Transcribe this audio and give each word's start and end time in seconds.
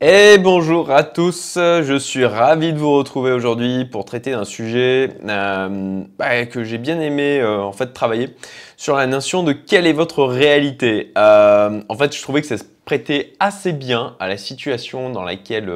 Et 0.00 0.38
bonjour 0.38 0.92
à 0.92 1.02
tous, 1.02 1.54
je 1.56 1.98
suis 1.98 2.24
ravi 2.24 2.72
de 2.72 2.78
vous 2.78 2.92
retrouver 2.92 3.32
aujourd'hui 3.32 3.84
pour 3.84 4.04
traiter 4.04 4.30
d'un 4.30 4.44
sujet 4.44 5.08
euh, 5.28 6.02
bah, 6.16 6.46
que 6.46 6.62
j'ai 6.62 6.78
bien 6.78 7.00
aimé 7.00 7.40
euh, 7.40 7.60
en 7.60 7.72
fait 7.72 7.92
travailler 7.92 8.36
sur 8.76 8.94
la 8.94 9.08
notion 9.08 9.42
de 9.42 9.50
quelle 9.50 9.88
est 9.88 9.92
votre 9.92 10.22
réalité. 10.22 11.10
Euh, 11.18 11.82
en 11.88 11.96
fait, 11.96 12.14
je 12.14 12.22
trouvais 12.22 12.42
que 12.42 12.46
ça 12.46 12.58
se 12.58 12.62
prêtait 12.84 13.32
assez 13.40 13.72
bien 13.72 14.14
à 14.20 14.28
la 14.28 14.36
situation 14.36 15.10
dans 15.10 15.24
laquelle 15.24 15.68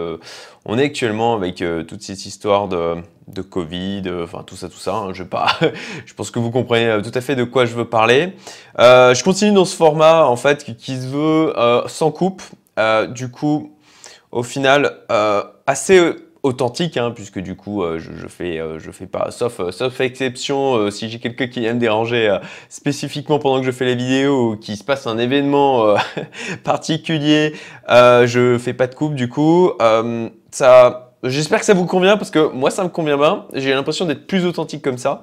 on 0.67 0.79
est 0.79 0.85
actuellement 0.85 1.35
avec 1.35 1.57
toute 1.89 2.03
cette 2.03 2.25
histoire 2.25 2.69
de, 2.69 2.95
de 3.27 3.43
Covid, 3.43 4.05
enfin 4.23 4.45
tout 4.47 4.55
ça, 4.55 4.69
tout 4.69 4.79
ça. 4.79 4.95
Hein, 4.95 5.15
je, 5.15 5.25
pas, 5.25 5.49
je 6.07 6.15
pense 6.15 6.31
que 6.31 6.39
vous 6.39 6.53
comprenez 6.53 7.03
tout 7.03 7.11
à 7.13 7.21
fait 7.21 7.35
de 7.35 7.43
quoi 7.43 7.65
je 7.65 7.75
veux 7.75 7.89
parler. 7.89 8.35
je 8.79 9.23
continue 9.25 9.53
dans 9.53 9.65
ce 9.65 9.75
format 9.75 10.27
en 10.27 10.37
fait 10.37 10.63
qui, 10.63 10.77
qui 10.77 10.95
se 10.95 11.09
veut 11.09 11.53
sans 11.89 12.13
coupe. 12.13 12.43
du 13.09 13.29
coup, 13.29 13.72
au 14.33 14.43
final 14.43 14.97
euh, 15.11 15.45
assez 15.67 16.01
authentique, 16.43 16.97
hein, 16.97 17.13
puisque 17.15 17.39
du 17.39 17.55
coup, 17.55 17.85
euh, 17.85 18.01
je, 18.01 18.27
fais, 18.27 18.59
euh, 18.59 18.81
je 18.81 18.91
fais 18.91 19.07
pas, 19.07 19.31
sauf, 19.31 19.61
sauf 19.71 20.01
exception, 20.01 20.91
si 20.91 21.09
j'ai 21.09 21.21
quelqu'un 21.21 21.47
qui 21.47 21.61
vient 21.61 21.75
me 21.75 21.79
déranger 21.79 22.37
spécifiquement 22.69 23.39
pendant 23.39 23.61
que 23.61 23.67
je 23.67 23.71
fais 23.71 23.85
les 23.85 23.95
vidéos 23.95 24.53
ou 24.53 24.57
qu'il 24.57 24.77
se 24.77 24.83
passe 24.83 25.07
un 25.07 25.19
événement 25.19 25.95
particulier, 26.65 27.55
je 27.89 28.57
fais 28.59 28.75
pas 28.75 28.89
de 28.89 28.95
coupe 28.95 29.15
du 29.15 29.29
coup. 29.29 29.73
ça, 30.51 31.09
J'espère 31.25 31.61
que 31.61 31.65
ça 31.65 31.75
vous 31.75 31.87
convient 31.87 32.17
parce 32.17 32.33
que 32.33 32.51
moi 32.53 32.73
ça 32.73 32.83
me 32.83 32.89
convient 32.89 33.17
bien. 33.17 33.47
J'ai 33.55 33.73
l'impression 33.73 34.07
d'être 34.07 34.27
plus 34.27 34.45
authentique 34.45 34.83
comme 34.83 34.99
ça. 34.99 35.23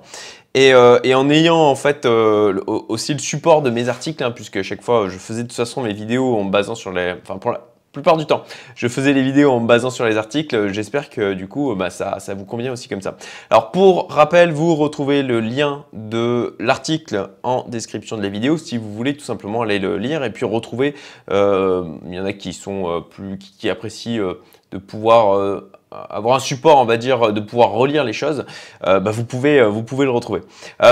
Et, 0.53 0.69
et, 1.03 1.13
en 1.13 1.29
ayant 1.29 1.57
en 1.57 1.75
fait 1.75 2.05
aussi 2.05 3.11
le 3.11 3.19
support 3.19 3.61
de 3.61 3.69
mes 3.69 3.89
articles, 3.89 4.23
hein, 4.23 4.31
puisque 4.31 4.55
à 4.55 4.63
chaque 4.63 4.81
fois 4.81 5.09
je 5.09 5.17
faisais 5.17 5.43
de 5.43 5.49
toute 5.49 5.57
façon 5.57 5.81
mes 5.81 5.91
vidéos 5.91 6.37
en 6.37 6.45
basant 6.45 6.75
sur 6.75 6.93
les, 6.93 7.15
enfin 7.21 7.37
pour 7.37 7.51
la, 7.51 7.59
plupart 7.91 8.17
du 8.17 8.25
temps. 8.25 8.43
Je 8.75 8.87
faisais 8.87 9.13
les 9.13 9.23
vidéos 9.23 9.51
en 9.51 9.59
me 9.59 9.67
basant 9.67 9.89
sur 9.89 10.05
les 10.05 10.17
articles. 10.17 10.71
J'espère 10.71 11.09
que 11.09 11.33
du 11.33 11.47
coup, 11.47 11.75
bah, 11.75 11.89
ça, 11.89 12.17
vous 12.35 12.45
convient 12.45 12.71
aussi 12.71 12.87
comme 12.87 13.01
ça. 13.01 13.17
Alors 13.49 13.71
pour 13.71 14.11
rappel, 14.11 14.51
vous 14.51 14.75
retrouvez 14.75 15.23
le 15.23 15.39
lien 15.39 15.85
de 15.93 16.55
l'article 16.59 17.29
en 17.43 17.65
description 17.67 18.17
de 18.17 18.21
la 18.21 18.29
vidéo 18.29 18.57
si 18.57 18.77
vous 18.77 18.93
voulez 18.93 19.15
tout 19.15 19.25
simplement 19.25 19.61
aller 19.61 19.79
le 19.79 19.97
lire 19.97 20.23
et 20.23 20.31
puis 20.31 20.45
retrouver. 20.45 20.95
Euh, 21.31 21.83
il 22.05 22.13
y 22.13 22.19
en 22.19 22.25
a 22.25 22.33
qui 22.33 22.53
sont 22.53 22.89
euh, 22.89 22.99
plus, 23.01 23.37
qui, 23.37 23.69
apprécient 23.69 24.21
euh, 24.21 24.41
de 24.71 24.77
pouvoir 24.77 25.63
avoir 25.91 26.35
un 26.35 26.39
support, 26.39 26.77
on 26.77 26.85
va 26.85 26.97
dire, 26.97 27.33
de 27.33 27.39
pouvoir 27.39 27.71
relire 27.71 28.03
les 28.03 28.13
choses. 28.13 28.45
Bah, 28.83 28.99
vous 28.99 29.25
pouvez, 29.25 29.57
le 29.57 30.09
retrouver. 30.11 30.41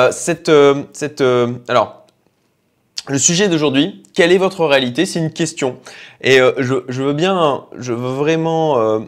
cette, 0.09 0.49
alors 0.49 2.06
le 3.09 3.19
sujet 3.19 3.47
d'aujourd'hui, 3.49 4.03
quelle 4.13 4.31
est 4.31 4.37
votre 4.37 4.65
réalité? 4.65 5.05
C'est 5.05 5.19
une 5.19 5.31
question. 5.31 5.77
Et 6.21 6.39
euh, 6.39 6.51
je, 6.57 7.01
veux 7.01 7.13
bien, 7.13 7.65
je 7.77 7.93
veux 7.93 8.13
vraiment... 8.13 8.79
Euh, 8.79 8.99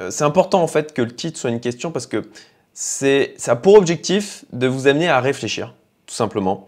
euh, 0.00 0.10
c'est 0.10 0.24
important 0.24 0.62
en 0.62 0.66
fait 0.66 0.92
que 0.92 1.02
le 1.02 1.14
titre 1.14 1.38
soit 1.38 1.50
une 1.50 1.60
question 1.60 1.92
parce 1.92 2.08
que 2.08 2.24
c'est 2.72 3.34
ça 3.36 3.52
a 3.52 3.56
pour 3.56 3.74
objectif 3.74 4.44
de 4.52 4.66
vous 4.66 4.88
amener 4.88 5.08
à 5.08 5.20
réfléchir, 5.20 5.74
tout 6.06 6.14
simplement. 6.14 6.66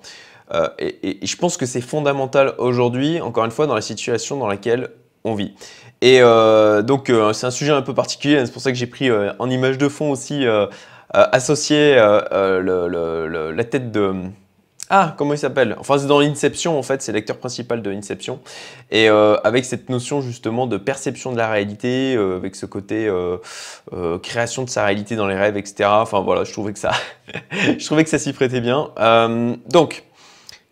et, 0.79 1.19
je 1.27 1.37
pense 1.37 1.57
que 1.57 1.67
c'est 1.67 1.81
fondamental 1.81 2.55
aujourd'hui, 2.59 3.21
encore 3.21 3.45
une 3.45 3.51
fois, 3.51 3.67
dans 3.67 3.75
la 3.75 3.81
situation 3.81 4.37
dans 4.37 4.47
laquelle 4.47 4.91
on 5.25 5.35
vit. 5.35 5.55
Et 6.03 6.21
donc 6.85 7.11
c'est 7.33 7.47
un 7.47 7.51
sujet 7.51 7.73
un 7.73 7.83
peu 7.83 7.95
particulier, 7.95 8.47
c'est 8.47 8.53
pour 8.53 8.63
ça 8.63 8.71
que 8.71 8.79
j'ai 8.79 8.87
pris 8.87 9.11
en 9.11 9.51
image 9.51 9.77
de 9.77 9.89
fond 9.89 10.13
aussi 10.13 10.45
associé 11.13 11.97
la 11.97 13.65
tête 13.65 13.91
de 13.91 14.15
ah, 14.89 15.15
comment 15.17 15.35
il 15.35 15.39
s'appelle? 15.39 15.77
Enfin, 15.81 15.99
c'est 15.99 16.07
dans 16.07 16.21
Inception, 16.21 16.79
en 16.79 16.83
fait, 16.83 17.03
c'est 17.03 17.13
l'acteur 17.13 17.39
principal 17.39 17.83
de 17.83 17.91
Inception. 17.91 18.41
Et 18.91 19.09
euh, 19.09 19.37
avec 19.43 19.65
cette 19.65 19.89
notion 19.89 20.21
justement 20.21 20.67
de 20.69 20.77
perception 20.77 21.33
de 21.33 21.37
la 21.37 21.49
réalité, 21.49 22.15
euh, 22.15 22.37
avec 22.37 22.55
ce 22.55 22.67
côté 22.67 23.09
euh, 23.09 23.39
création 24.19 24.63
de 24.63 24.69
sa 24.69 24.85
réalité 24.85 25.17
dans 25.17 25.27
les 25.27 25.35
rêves, 25.35 25.57
etc. 25.57 25.89
Enfin 25.93 26.21
voilà, 26.21 26.45
je 26.45 26.53
trouvais 26.53 26.73
que 26.73 26.79
ça, 26.79 26.93
je 27.51 27.85
trouvais 27.85 28.05
que 28.05 28.11
ça 28.11 28.19
s'y 28.19 28.33
prêtait 28.33 28.61
bien. 28.61 28.91
donc, 29.69 30.05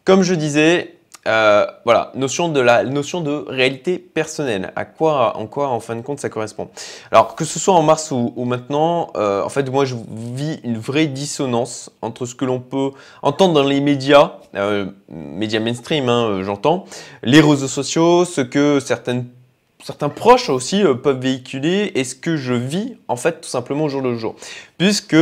comme 0.05 0.23
je 0.23 0.35
disais, 0.35 0.95
euh, 1.27 1.67
voilà, 1.85 2.13
notion 2.15 2.49
de 2.49 2.61
la 2.61 2.85
notion 2.85 3.21
de 3.21 3.45
réalité 3.49 3.99
personnelle. 3.99 4.73
À 4.77 4.85
quoi, 4.85 5.37
en 5.37 5.47
quoi, 5.47 5.69
en 5.69 5.81
fin 5.81 5.97
de 5.97 6.03
compte, 6.03 6.21
ça 6.21 6.29
correspond? 6.29 6.69
Alors, 7.11 7.35
que 7.35 7.45
ce 7.45 7.59
soit 7.59 7.75
en 7.75 7.83
mars 7.83 8.11
ou, 8.11 8.33
maintenant, 8.45 9.11
euh, 9.17 9.43
en 9.43 9.49
fait, 9.49 9.71
moi, 9.71 9.85
je 9.85 9.95
vis 10.35 10.61
une 10.65 10.79
vraie 10.79 11.07
dissonance 11.07 11.91
entre 12.03 12.27
ce 12.27 12.35
que 12.35 12.45
l'on 12.45 12.61
peut 12.61 12.91
entendre 13.23 13.55
dans 13.55 13.65
les 13.65 13.81
médias, 13.81 14.35
euh, 14.55 14.87
médias 15.09 15.61
mainstream, 15.61 16.09
hein, 16.09 16.43
j'entends, 16.43 16.85
les 17.23 17.41
réseaux 17.41 17.69
sociaux, 17.69 18.25
ce 18.25 18.43
que 18.43 18.79
certains 18.81 20.09
proches 20.09 20.51
aussi 20.51 20.83
peuvent 21.03 21.21
véhiculer 21.21 21.93
et 21.95 22.05
ce 22.05 22.15
que 22.15 22.37
je 22.37 22.55
vis 22.55 22.97
en 23.09 23.17
fait 23.17 23.41
tout 23.41 23.49
simplement 23.49 23.85
au 23.85 23.89
jour 23.89 24.03
le 24.03 24.17
jour. 24.17 24.35
Puisque 24.79 25.17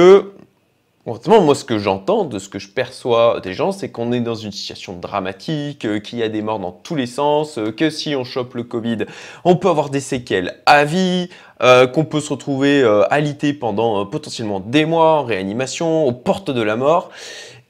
moi, 1.05 1.55
ce 1.55 1.65
que 1.65 1.79
j'entends, 1.79 2.25
de 2.25 2.39
ce 2.39 2.49
que 2.49 2.61
je 2.61 2.69
perçois 2.69 3.41
des 3.41 3.55
gens, 3.55 3.73
c'est 3.73 3.91
qu'on 3.91 4.13
est 4.13 4.21
dans 4.21 4.37
une 4.37 4.53
situation 4.53 4.97
dramatique, 4.97 5.85
euh, 5.85 5.99
qu'il 5.99 6.21
y 6.21 6.23
a 6.23 6.29
des 6.29 6.43
morts 6.43 6.61
dans 6.61 6.71
tous 6.71 6.95
les 6.95 7.07
sens, 7.07 7.59
euh, 7.59 7.73
que 7.73 7.91
si 7.91 8.15
on 8.15 8.23
chope 8.23 8.55
le 8.55 8.63
Covid, 8.63 8.99
on 9.45 9.57
peut 9.57 9.69
avoir 9.69 9.91
des 9.91 9.99
séquelles 9.99 10.61
à 10.65 10.85
vie, 10.85 11.29
euh, 11.61 11.89
qu'on 11.89 12.05
peut 12.05 12.21
se 12.21 12.31
retrouver 12.31 12.85
alité 13.11 13.53
pendant 13.53 14.07
potentiellement 14.07 14.61
des 14.61 14.85
mois 14.85 15.21
en 15.21 15.25
réanimation, 15.25 16.07
aux 16.07 16.13
portes 16.13 16.51
de 16.51 16.63
la 16.63 16.77
mort. 16.77 17.11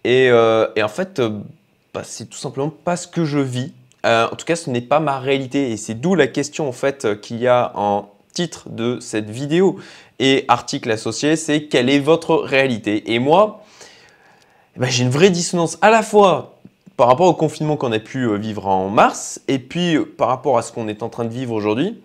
Et, 0.04 0.30
en 0.32 0.88
fait, 0.88 1.22
bah, 1.94 2.02
c'est 2.04 2.28
tout 2.28 2.38
simplement 2.38 2.70
pas 2.70 2.96
ce 2.96 3.06
que 3.06 3.24
je 3.24 3.38
vis. 3.38 3.72
en 4.04 4.34
tout 4.36 4.44
cas, 4.44 4.56
ce 4.56 4.70
n'est 4.70 4.80
pas 4.80 5.00
ma 5.00 5.18
réalité. 5.18 5.70
Et 5.70 5.76
c'est 5.76 5.94
d'où 5.94 6.14
la 6.14 6.26
question 6.26 6.68
en 6.68 6.72
fait 6.72 7.20
qu'il 7.20 7.38
y 7.38 7.46
a 7.46 7.72
en 7.76 8.08
titre 8.32 8.68
de 8.68 8.98
cette 9.00 9.30
vidéo 9.30 9.78
et 10.18 10.44
article 10.48 10.90
associé, 10.90 11.36
c'est 11.36 11.64
quelle 11.64 11.90
est 11.90 11.98
votre 11.98 12.36
réalité? 12.36 13.12
Et 13.12 13.18
moi, 13.18 13.64
eh 14.76 14.80
ben, 14.80 14.88
j'ai 14.88 15.02
une 15.04 15.10
vraie 15.10 15.30
dissonance 15.30 15.78
à 15.82 15.90
la 15.90 16.02
fois 16.02 16.58
par 16.96 17.08
rapport 17.08 17.26
au 17.26 17.34
confinement 17.34 17.76
qu'on 17.76 17.92
a 17.92 17.98
pu 17.98 18.24
euh, 18.24 18.36
vivre 18.36 18.66
en 18.66 18.88
mars 18.88 19.40
et 19.48 19.58
puis 19.58 19.96
euh, 19.96 20.04
par 20.04 20.28
rapport 20.28 20.58
à 20.58 20.62
ce 20.62 20.72
qu'on 20.72 20.88
est 20.88 21.02
en 21.02 21.08
train 21.08 21.24
de 21.24 21.32
vivre 21.32 21.52
aujourd'hui. 21.52 22.00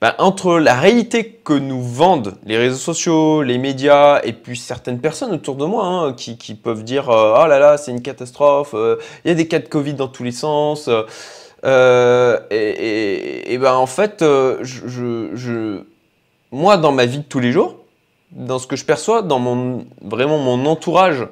Ben, 0.00 0.14
entre 0.18 0.58
la 0.58 0.74
réalité 0.74 1.40
que 1.44 1.54
nous 1.54 1.80
vendent 1.80 2.34
les 2.44 2.58
réseaux 2.58 2.76
sociaux, 2.76 3.42
les 3.42 3.56
médias 3.56 4.20
et 4.22 4.34
puis 4.34 4.58
certaines 4.58 5.00
personnes 5.00 5.32
autour 5.32 5.54
de 5.54 5.64
moi 5.64 5.86
hein, 5.86 6.12
qui, 6.12 6.54
peuvent 6.54 6.84
dire 6.84 7.06
oh 7.08 7.46
là 7.46 7.58
là 7.58 7.78
c'est 7.78 7.92
une 7.92 8.02
catastrophe, 8.02 8.74
il 9.24 9.28
y 9.28 9.30
a 9.30 9.34
des 9.34 9.48
cas 9.48 9.60
de 9.60 9.68
Covid 9.68 9.94
dans 9.94 10.08
tous 10.08 10.24
les 10.24 10.32
sens. 10.32 10.90
Et, 11.64 13.58
ben 13.58 13.74
en 13.74 13.86
fait, 13.86 14.20
je, 14.20 15.82
moi, 16.52 16.76
dans 16.76 16.92
ma 16.92 17.06
vie 17.06 17.18
de 17.18 17.24
tous 17.24 17.40
les 17.40 17.52
jours, 17.52 17.76
dans 18.32 18.58
ce 18.58 18.66
que 18.66 18.76
je 18.76 18.84
perçois, 18.84 19.22
dans 19.22 19.38
mon, 19.38 19.86
vraiment 20.02 20.38
mon 20.38 20.66
entourage, 20.66 21.26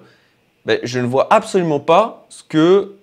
ben, 0.67 0.79
je 0.83 1.01
ne 1.01 1.07
vois 1.07 1.29
absolument 1.33 1.81
pas 1.81 2.27
ce 2.29 2.43
que 2.43 2.95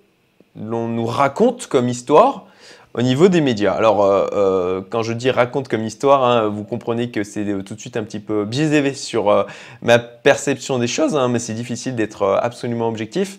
l'on 0.56 0.88
nous 0.88 1.06
raconte 1.06 1.66
comme 1.66 1.88
histoire 1.88 2.46
au 2.94 3.02
niveau 3.02 3.28
des 3.28 3.40
médias. 3.40 3.72
Alors, 3.72 4.02
euh, 4.02 4.26
euh, 4.32 4.80
quand 4.88 5.02
je 5.02 5.12
dis 5.12 5.30
raconte 5.30 5.68
comme 5.68 5.84
histoire, 5.84 6.24
hein, 6.24 6.48
vous 6.48 6.64
comprenez 6.64 7.10
que 7.10 7.22
c'est 7.22 7.44
tout 7.64 7.74
de 7.74 7.80
suite 7.80 7.96
un 7.96 8.02
petit 8.02 8.18
peu 8.20 8.44
biaisé 8.44 8.94
sur 8.94 9.30
euh, 9.30 9.44
ma 9.82 9.98
perception 9.98 10.78
des 10.78 10.88
choses, 10.88 11.14
hein, 11.14 11.28
mais 11.28 11.38
c'est 11.38 11.54
difficile 11.54 11.94
d'être 11.94 12.38
absolument 12.42 12.88
objectif. 12.88 13.38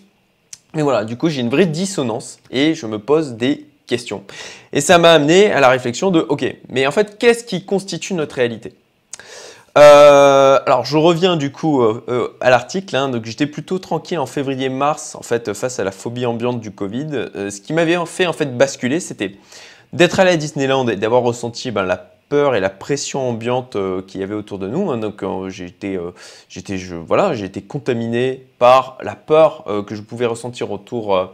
Mais 0.74 0.82
voilà, 0.82 1.04
du 1.04 1.18
coup, 1.18 1.28
j'ai 1.28 1.42
une 1.42 1.50
vraie 1.50 1.66
dissonance 1.66 2.38
et 2.50 2.74
je 2.74 2.86
me 2.86 2.98
pose 2.98 3.34
des 3.34 3.66
question. 3.86 4.24
Et 4.72 4.80
ça 4.80 4.98
m'a 4.98 5.12
amené 5.12 5.52
à 5.52 5.60
la 5.60 5.68
réflexion 5.68 6.10
de, 6.10 6.20
ok, 6.20 6.44
mais 6.68 6.86
en 6.86 6.90
fait, 6.90 7.18
qu'est-ce 7.18 7.44
qui 7.44 7.64
constitue 7.64 8.14
notre 8.14 8.36
réalité? 8.36 8.74
Euh, 9.78 10.58
alors 10.66 10.84
je 10.84 10.98
reviens 10.98 11.36
du 11.36 11.50
coup 11.50 11.80
euh, 11.80 12.04
euh, 12.08 12.28
à 12.42 12.50
l'article, 12.50 12.94
hein. 12.94 13.08
donc 13.08 13.24
j'étais 13.24 13.46
plutôt 13.46 13.78
tranquille 13.78 14.18
en 14.18 14.26
février-mars 14.26 15.14
en 15.14 15.22
fait 15.22 15.54
face 15.54 15.78
à 15.78 15.84
la 15.84 15.92
phobie 15.92 16.26
ambiante 16.26 16.60
du 16.60 16.72
Covid. 16.72 17.08
ce 17.34 17.60
qui 17.60 17.72
m'avait 17.72 17.96
fait 18.04 18.26
en 18.26 18.34
fait 18.34 18.56
basculer, 18.56 19.00
c'était 19.00 19.36
d'être 19.94 20.20
allé 20.20 20.32
à 20.32 20.36
Disneyland 20.36 20.86
et 20.88 20.96
d'avoir 20.96 21.22
ressenti 21.22 21.70
ben, 21.70 21.84
la 21.84 21.96
peur 21.96 22.54
et 22.54 22.60
la 22.60 22.68
pression 22.68 23.26
ambiante 23.26 23.76
qu'il 24.06 24.20
y 24.20 24.24
avait 24.24 24.34
autour 24.34 24.58
de 24.58 24.68
nous. 24.68 24.90
Hein. 24.90 24.98
donc 24.98 25.24
j'étais, 25.48 25.98
j'ai 26.48 27.44
été 27.44 27.62
contaminé 27.62 28.46
par 28.58 28.98
la 29.02 29.14
peur 29.14 29.64
que 29.86 29.94
je 29.94 30.02
pouvais 30.02 30.26
ressentir 30.26 30.70
autour 30.70 31.32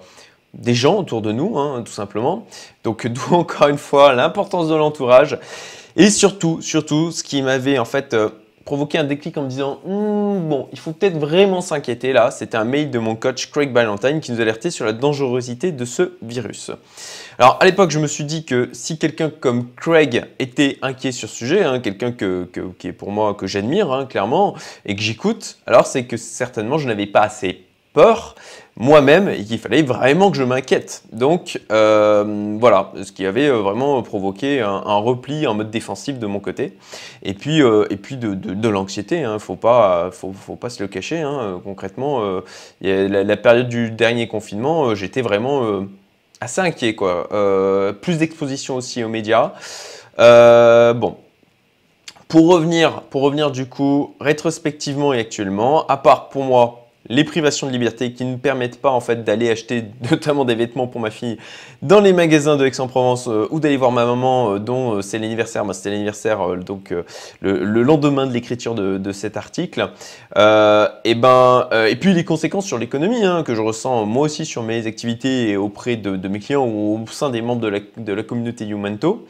des 0.55 0.75
gens 0.75 0.97
autour 0.97 1.23
de 1.23 1.33
nous, 1.33 1.59
hein, 1.59 1.83
tout 1.85 1.93
simplement. 1.93 2.47
Donc 2.85 3.07
d'où 3.09 3.35
encore 3.35 3.69
une 3.69 3.79
fois 3.79 4.13
l'importance 4.15 4.69
de 4.69 4.75
l'entourage. 4.75 5.39
Et 5.97 6.11
surtout, 6.11 6.61
surtout, 6.63 7.11
ce 7.11 7.23
qui 7.23 7.43
m'avait 7.43 7.79
en 7.79 7.85
fait 7.85 8.15
euh, 8.15 8.29
provoqué 8.65 8.99
un 8.99 9.05
déclic 9.05 9.37
en 9.39 9.45
me 9.45 9.49
disant 9.49 9.81
hmm, 9.85 10.49
bon, 10.49 10.69
il 10.73 10.79
faut 10.79 10.93
peut-être 10.93 11.17
vraiment 11.17 11.61
s'inquiéter 11.61 12.13
là. 12.13 12.31
C'était 12.31 12.57
un 12.57 12.65
mail 12.65 12.91
de 12.91 12.99
mon 12.99 13.17
coach 13.17 13.51
Craig 13.51 13.73
Ballantyne 13.73 14.21
qui 14.21 14.31
nous 14.31 14.41
alertait 14.41 14.71
sur 14.71 14.85
la 14.85 14.93
dangerosité 14.93 15.73
de 15.73 15.85
ce 15.85 16.13
virus. 16.23 16.71
Alors 17.39 17.57
à 17.61 17.65
l'époque, 17.65 17.91
je 17.91 17.99
me 17.99 18.07
suis 18.07 18.25
dit 18.25 18.45
que 18.45 18.69
si 18.73 18.99
quelqu'un 18.99 19.31
comme 19.31 19.73
Craig 19.75 20.27
était 20.39 20.79
inquiet 20.83 21.13
sur 21.13 21.29
ce 21.29 21.35
sujet, 21.35 21.65
hein, 21.65 21.81
quelqu'un 21.81 22.13
que, 22.13 22.49
qui 22.79 22.89
est 22.89 22.93
pour 22.93 23.11
moi 23.11 23.35
que 23.35 23.47
j'admire 23.47 23.91
hein, 23.91 24.05
clairement 24.05 24.55
et 24.85 24.95
que 24.95 25.03
j'écoute, 25.03 25.59
alors 25.67 25.87
c'est 25.87 26.05
que 26.05 26.17
certainement 26.17 26.79
je 26.79 26.89
n'avais 26.89 27.07
pas 27.07 27.23
assez 27.23 27.68
peur 27.93 28.35
moi-même 28.79 29.29
et 29.29 29.45
qu'il 29.45 29.59
fallait 29.59 29.83
vraiment 29.83 30.31
que 30.31 30.37
je 30.37 30.45
m'inquiète. 30.45 31.03
Donc 31.13 31.61
euh, 31.73 32.57
voilà, 32.61 32.93
ce 33.03 33.11
qui 33.11 33.27
avait 33.27 33.49
euh, 33.49 33.59
vraiment 33.59 34.01
provoqué 34.03 34.61
un, 34.61 34.97
repli 34.99 35.47
en 35.47 35.55
mode 35.55 35.71
défensif 35.71 36.19
de 36.19 36.27
mon 36.27 36.39
côté. 36.39 36.75
Et 37.25 37.35
puis, 37.35 37.61
euh, 37.61 37.87
et 37.91 37.97
puis 37.97 38.17
de, 38.17 38.69
l'anxiété, 38.69 39.19
il 39.19 39.25
hein. 39.25 39.35
ne 39.35 39.39
faut 39.39 39.57
pas, 39.57 40.11
faut, 40.13 40.33
pas 40.55 40.71
se 40.71 40.83
le 40.83 40.89
cacher. 40.89 41.21
Hein. 41.21 41.61
Concrètement, 41.65 42.41
la, 42.81 43.25
la, 43.25 43.37
période 43.37 43.69
du 43.69 43.91
dernier 43.91 44.29
confinement, 44.29 44.95
j'étais 44.95 45.23
vraiment 45.23 45.85
assez 46.41 46.61
inquiet. 46.61 46.95
Quoi. 46.95 47.29
plus 48.01 48.19
d'exposition 48.19 48.77
aussi 48.77 49.03
aux 49.03 49.09
médias. 49.09 49.53
bon, 50.19 51.17
pour 52.29 52.49
revenir, 52.49 53.03
pour 53.11 53.23
revenir 53.23 53.51
du 53.51 53.67
coup 53.67 54.15
rétrospectivement 54.21 55.13
et 55.15 55.21
actuellement, 55.21 55.87
à 55.87 55.97
part 55.97 56.29
pour 56.29 56.45
moi 56.45 56.88
les 57.09 57.25
privations 57.25 57.67
de 57.67 57.73
liberté 57.73 58.13
qui 58.13 58.25
ne 58.25 58.37
permettent 58.37 58.81
pas 58.81 58.91
en 58.91 59.01
fait 59.01 59.25
d'aller 59.25 59.51
acheter 59.51 59.85
notamment 60.11 60.45
des 60.45 60.55
vêtements 60.55 60.87
pour 60.87 61.01
ma 61.01 61.11
fille 61.11 61.39
dans 61.83 62.01
les 62.01 62.13
magasins 62.13 62.57
de 62.57 62.67
Aix-en-Provence 62.67 63.29
euh, 63.29 63.49
ou 63.51 63.61
d'aller 63.61 63.77
voir 63.77 63.93
ma 63.93 64.05
maman 64.05 64.55
euh, 64.55 64.59
dont 64.59 64.95
euh, 64.95 65.03
c'est 65.03 65.19
l'anniversaire, 65.19 65.65
moi 65.65 65.75
c'était 65.75 65.91
l'anniversaire 65.91 66.57
donc 66.57 66.93
le, 67.41 67.83
lendemain 67.83 68.27
de 68.27 68.33
l'écriture 68.33 68.75
de, 68.75 69.13
cet 69.13 69.37
article. 69.37 69.89
et 70.37 71.15
ben 71.15 71.69
et 71.89 71.97
puis 71.97 72.13
les 72.13 72.25
conséquences 72.25 72.67
sur 72.67 72.79
l'économie 72.79 73.25
hein, 73.25 73.43
que 73.43 73.55
je 73.55 73.61
ressens 73.61 74.05
moi 74.05 74.25
aussi 74.25 74.45
sur 74.45 74.63
mes 74.63 74.87
activités 74.87 75.51
et 75.51 75.57
auprès 75.57 75.97
de, 75.97 76.29
mes 76.29 76.39
clients 76.39 76.67
ou 76.67 77.03
au 77.03 77.11
sein 77.11 77.31
des 77.31 77.41
membres 77.41 77.61
de 77.97 78.13
la, 78.13 78.23
communauté 78.23 78.67
Youmento, 78.67 79.27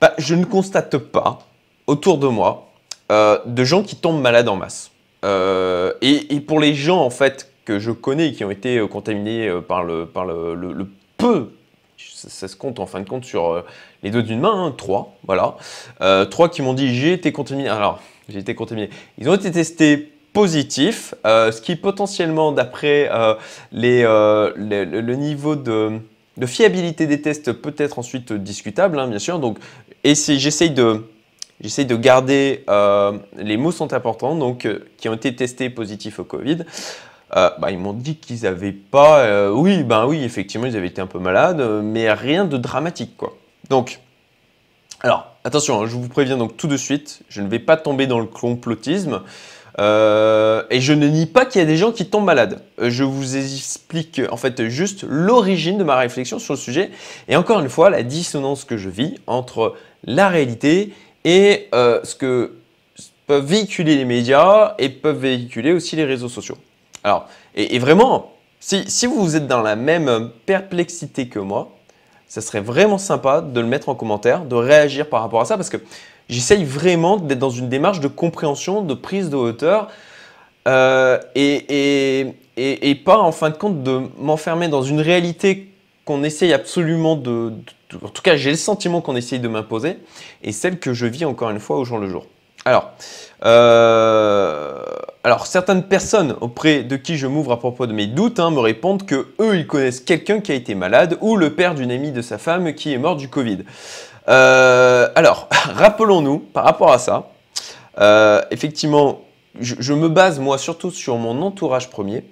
bah, 0.00 0.12
je 0.18 0.34
ne 0.34 0.44
constate 0.44 0.98
pas 0.98 1.40
autour 1.86 2.18
de 2.18 2.26
moi 2.26 2.68
de 3.10 3.64
gens 3.64 3.82
qui 3.82 3.96
tombent 3.96 4.20
malades 4.20 4.48
en 4.48 4.56
masse. 4.56 4.90
Euh, 5.24 5.92
et, 6.02 6.40
pour 6.40 6.60
les 6.60 6.74
gens 6.74 7.00
en 7.00 7.10
fait 7.10 7.50
que 7.64 7.78
je 7.78 7.90
connais 7.90 8.32
qui 8.32 8.44
ont 8.44 8.50
été 8.50 8.76
euh, 8.76 8.86
contaminés 8.86 9.48
euh, 9.48 9.60
par 9.62 9.82
le, 9.84 10.06
peu, 11.16 11.50
ça, 11.96 12.46
se 12.46 12.56
compte 12.56 12.78
en 12.78 12.86
fin 12.86 13.00
de 13.00 13.08
compte 13.08 13.24
sur 13.24 13.64
les 14.02 14.10
doigts 14.10 14.22
d'une 14.22 14.40
main, 14.40 14.66
hein, 14.66 14.74
trois, 14.76 15.16
voilà, 15.26 15.56
trois 16.30 16.48
qui 16.48 16.62
m'ont 16.62 16.74
dit 16.74 16.94
j'ai 16.94 17.12
été 17.12 17.32
contaminé. 17.32 17.68
Alors 17.68 18.00
j'ai 18.28 18.38
été 18.38 18.54
contaminé. 18.54 18.90
Ils 19.18 19.28
ont 19.28 19.34
été 19.34 19.50
testés 19.50 20.12
positifs, 20.32 21.14
ce 21.24 21.60
qui 21.60 21.76
potentiellement 21.76 22.52
d'après 22.52 23.08
le 23.72 25.14
niveau 25.14 25.56
de, 25.56 26.00
fiabilité 26.46 27.06
des 27.06 27.22
tests 27.22 27.52
peut 27.52 27.74
être 27.78 27.98
ensuite 27.98 28.32
discutable, 28.32 28.98
hein, 28.98 29.06
bien 29.06 29.20
sûr. 29.20 29.38
Donc, 29.38 29.58
j'essaye 30.04 30.70
de 30.70 31.04
J'essaie 31.64 31.86
de 31.86 31.96
garder, 31.96 32.62
euh, 32.68 33.16
les 33.38 33.56
mots 33.56 33.72
sont 33.72 33.94
importants, 33.94 34.34
donc 34.34 34.66
euh, 34.66 34.86
qui 34.98 35.08
ont 35.08 35.14
été 35.14 35.34
testés 35.34 35.70
positifs 35.70 36.18
au 36.18 36.24
Covid. 36.24 36.58
Euh, 37.34 37.48
bah, 37.58 37.70
ils 37.70 37.78
m'ont 37.78 37.94
dit 37.94 38.16
qu'ils 38.16 38.42
n'avaient 38.42 38.72
pas, 38.72 39.50
oui, 39.50 39.82
ben 39.82 40.04
oui, 40.06 40.22
effectivement, 40.24 40.66
ils 40.66 40.76
avaient 40.76 40.88
été 40.88 41.00
un 41.00 41.06
peu 41.06 41.18
malades, 41.18 41.66
mais 41.82 42.12
rien 42.12 42.44
de 42.44 42.58
dramatique, 42.58 43.16
quoi. 43.16 43.34
Donc, 43.70 44.00
alors, 45.00 45.32
attention, 45.42 45.80
hein, 45.80 45.86
je 45.86 45.94
vous 45.94 46.06
préviens 46.06 46.36
donc 46.36 46.58
tout 46.58 46.66
de 46.66 46.76
suite, 46.76 47.22
je 47.30 47.40
ne 47.40 47.48
vais 47.48 47.58
pas 47.58 47.78
tomber 47.78 48.06
dans 48.06 48.20
le 48.20 48.26
complotisme. 48.26 49.22
et 49.78 50.80
je 50.80 50.92
ne 50.92 51.06
nie 51.08 51.24
pas 51.24 51.46
qu'il 51.46 51.62
y 51.62 51.64
a 51.64 51.66
des 51.66 51.78
gens 51.78 51.92
qui 51.92 52.04
tombent 52.04 52.26
malades. 52.26 52.60
je 52.78 53.04
vous 53.04 53.38
explique 53.38 54.20
en 54.30 54.36
fait 54.36 54.68
juste 54.68 55.06
l'origine 55.08 55.78
de 55.78 55.84
ma 55.84 55.96
réflexion 55.96 56.38
sur 56.38 56.52
le 56.52 56.58
sujet 56.58 56.90
et 57.26 57.36
encore 57.36 57.58
une 57.58 57.70
fois 57.70 57.88
la 57.88 58.02
dissonance 58.02 58.64
que 58.64 58.76
je 58.76 58.90
vis 58.90 59.16
entre 59.26 59.74
la 60.04 60.28
réalité 60.28 60.92
et 61.24 61.68
euh, 61.74 62.00
ce 62.04 62.14
que 62.14 62.52
peuvent 63.26 63.44
véhiculer 63.44 63.96
les 63.96 64.04
médias 64.04 64.74
et 64.78 64.88
peuvent 64.88 65.18
véhiculer 65.18 65.72
aussi 65.72 65.96
les 65.96 66.04
réseaux 66.04 66.28
sociaux. 66.28 66.58
Alors, 67.02 67.28
et, 67.54 67.78
vraiment, 67.78 68.32
si, 68.60 68.84
si, 68.88 69.06
vous 69.06 69.36
êtes 69.36 69.46
dans 69.46 69.62
la 69.62 69.76
même 69.76 70.30
perplexité 70.46 71.28
que 71.28 71.38
moi, 71.38 71.70
ça 72.28 72.40
serait 72.40 72.60
vraiment 72.60 72.98
sympa 72.98 73.40
de 73.40 73.60
le 73.60 73.66
mettre 73.66 73.88
en 73.88 73.94
commentaire, 73.94 74.44
de 74.44 74.54
réagir 74.54 75.08
par 75.08 75.22
rapport 75.22 75.40
à 75.40 75.44
ça, 75.44 75.56
parce 75.56 75.70
que 75.70 75.76
j'essaye 76.28 76.64
vraiment 76.64 77.16
d'être 77.16 77.38
dans 77.38 77.50
une 77.50 77.68
démarche 77.68 78.00
de 78.00 78.08
compréhension, 78.08 78.82
de 78.82 78.94
prise 78.94 79.30
de 79.30 79.36
hauteur, 79.36 79.88
euh, 80.66 81.18
et, 81.34 82.26
et, 82.56 82.90
et, 82.90 82.94
pas 82.94 83.18
en 83.18 83.32
fin 83.32 83.50
de 83.50 83.56
compte 83.56 83.82
de 83.82 84.02
m'enfermer 84.18 84.68
dans 84.68 84.82
une 84.82 85.00
réalité 85.00 85.73
qu'on 86.04 86.22
essaye 86.22 86.52
absolument 86.52 87.16
de, 87.16 87.52
En 88.02 88.08
tout 88.08 88.22
cas, 88.22 88.36
j'ai 88.36 88.50
le 88.50 88.56
sentiment 88.56 89.00
qu'on 89.00 89.16
essaye 89.16 89.40
de 89.40 89.48
m'imposer, 89.48 89.98
et 90.42 90.52
celle 90.52 90.78
que 90.78 90.92
je 90.92 91.06
vis 91.06 91.24
encore 91.24 91.50
une 91.50 91.60
fois 91.60 91.78
au 91.78 91.84
jour 91.84 91.98
le 91.98 92.08
jour. 92.08 92.26
Alors, 92.66 92.92
euh, 93.44 94.82
certaines 95.44 95.82
personnes 95.82 96.34
auprès 96.40 96.82
de 96.82 96.96
qui 96.96 97.18
je 97.18 97.26
m'ouvre 97.26 97.52
à 97.52 97.58
propos 97.58 97.86
de 97.86 97.92
mes 97.92 98.06
doutes 98.06 98.40
hein, 98.40 98.50
me 98.50 98.60
répondent 98.60 99.04
que 99.04 99.34
eux, 99.38 99.56
ils 99.56 99.66
connaissent 99.66 100.00
quelqu'un 100.00 100.40
qui 100.40 100.52
a 100.52 100.54
été 100.54 100.74
malade 100.74 101.18
ou 101.20 101.36
le 101.36 101.50
père 101.50 101.74
d'une 101.74 101.90
amie 101.90 102.10
de 102.10 102.22
sa 102.22 102.38
femme 102.38 102.72
qui 102.72 102.92
est 102.92 102.98
mort 102.98 103.16
du 103.16 103.28
Covid. 103.28 103.58
Euh, 104.28 105.08
alors, 105.14 105.48
rappelons-nous 105.74 106.38
par 106.38 106.64
rapport 106.64 106.90
à 106.90 106.98
ça, 106.98 107.30
euh, 108.00 108.40
effectivement, 108.50 109.20
je, 109.60 109.74
je, 109.78 109.92
me 109.92 110.08
base 110.08 110.40
moi 110.40 110.56
surtout 110.56 110.90
sur 110.90 111.16
mon 111.16 111.42
entourage 111.42 111.90
premier, 111.90 112.24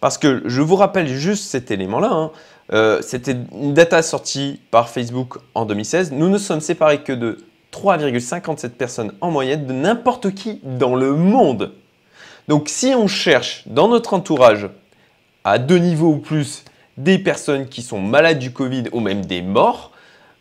parce 0.00 0.18
que 0.18 0.42
je 0.44 0.60
vous 0.60 0.76
rappelle 0.76 1.08
juste 1.08 1.44
cet 1.44 1.70
élément-là. 1.70 2.10
Hein, 2.12 2.30
euh, 2.72 3.00
c'était 3.02 3.36
une 3.52 3.72
data 3.74 4.02
sortie 4.02 4.60
par 4.70 4.88
Facebook 4.90 5.38
en 5.54 5.64
2016. 5.64 6.12
Nous 6.12 6.28
ne 6.28 6.38
sommes 6.38 6.60
séparés 6.60 7.02
que 7.02 7.12
de 7.12 7.38
3,57 7.72 8.70
personnes 8.70 9.12
en 9.20 9.30
moyenne 9.30 9.66
de 9.66 9.72
n'importe 9.72 10.34
qui 10.34 10.60
dans 10.62 10.94
le 10.94 11.14
monde. 11.14 11.72
Donc 12.48 12.68
si 12.68 12.94
on 12.94 13.06
cherche 13.06 13.62
dans 13.66 13.88
notre 13.88 14.14
entourage 14.14 14.68
à 15.44 15.58
deux 15.58 15.78
niveaux 15.78 16.12
ou 16.12 16.18
plus 16.18 16.64
des 16.96 17.18
personnes 17.18 17.68
qui 17.68 17.82
sont 17.82 18.00
malades 18.00 18.38
du 18.38 18.52
Covid 18.52 18.84
ou 18.92 19.00
même 19.00 19.24
des 19.24 19.42
morts, 19.42 19.92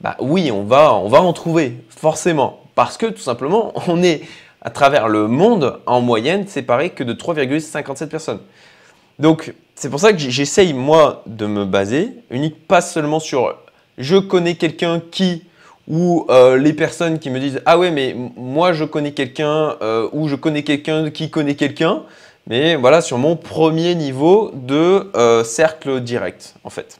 bah 0.01 0.15
oui, 0.19 0.51
on 0.51 0.63
va, 0.63 0.93
on 0.93 1.07
va 1.07 1.21
en 1.21 1.33
trouver, 1.33 1.83
forcément. 1.89 2.61
Parce 2.75 2.97
que 2.97 3.07
tout 3.07 3.21
simplement, 3.21 3.73
on 3.87 4.03
est 4.03 4.21
à 4.61 4.69
travers 4.69 5.07
le 5.07 5.27
monde 5.27 5.79
en 5.85 6.01
moyenne 6.01 6.47
séparés 6.47 6.89
que 6.89 7.03
de 7.03 7.13
3,57 7.13 8.07
personnes. 8.07 8.41
Donc, 9.19 9.53
c'est 9.75 9.89
pour 9.89 9.99
ça 9.99 10.13
que 10.13 10.19
j'essaye, 10.19 10.73
moi, 10.73 11.23
de 11.25 11.45
me 11.45 11.65
baser, 11.65 12.11
unique, 12.29 12.67
pas 12.67 12.81
seulement 12.81 13.19
sur 13.19 13.55
je 13.97 14.17
connais 14.17 14.55
quelqu'un 14.55 15.01
qui, 15.11 15.43
ou 15.87 16.25
euh, 16.29 16.57
les 16.57 16.73
personnes 16.73 17.19
qui 17.19 17.29
me 17.29 17.39
disent 17.39 17.61
Ah 17.65 17.77
ouais, 17.77 17.91
mais 17.91 18.15
moi 18.35 18.73
je 18.73 18.83
connais 18.83 19.11
quelqu'un, 19.11 19.75
euh, 19.81 20.09
ou 20.13 20.27
je 20.27 20.35
connais 20.35 20.63
quelqu'un 20.63 21.09
qui 21.09 21.29
connaît 21.29 21.55
quelqu'un, 21.55 22.03
mais 22.47 22.75
voilà, 22.75 23.01
sur 23.01 23.17
mon 23.17 23.35
premier 23.35 23.95
niveau 23.95 24.51
de 24.53 25.09
euh, 25.15 25.43
cercle 25.43 26.01
direct, 26.01 26.55
en 26.63 26.69
fait. 26.69 26.99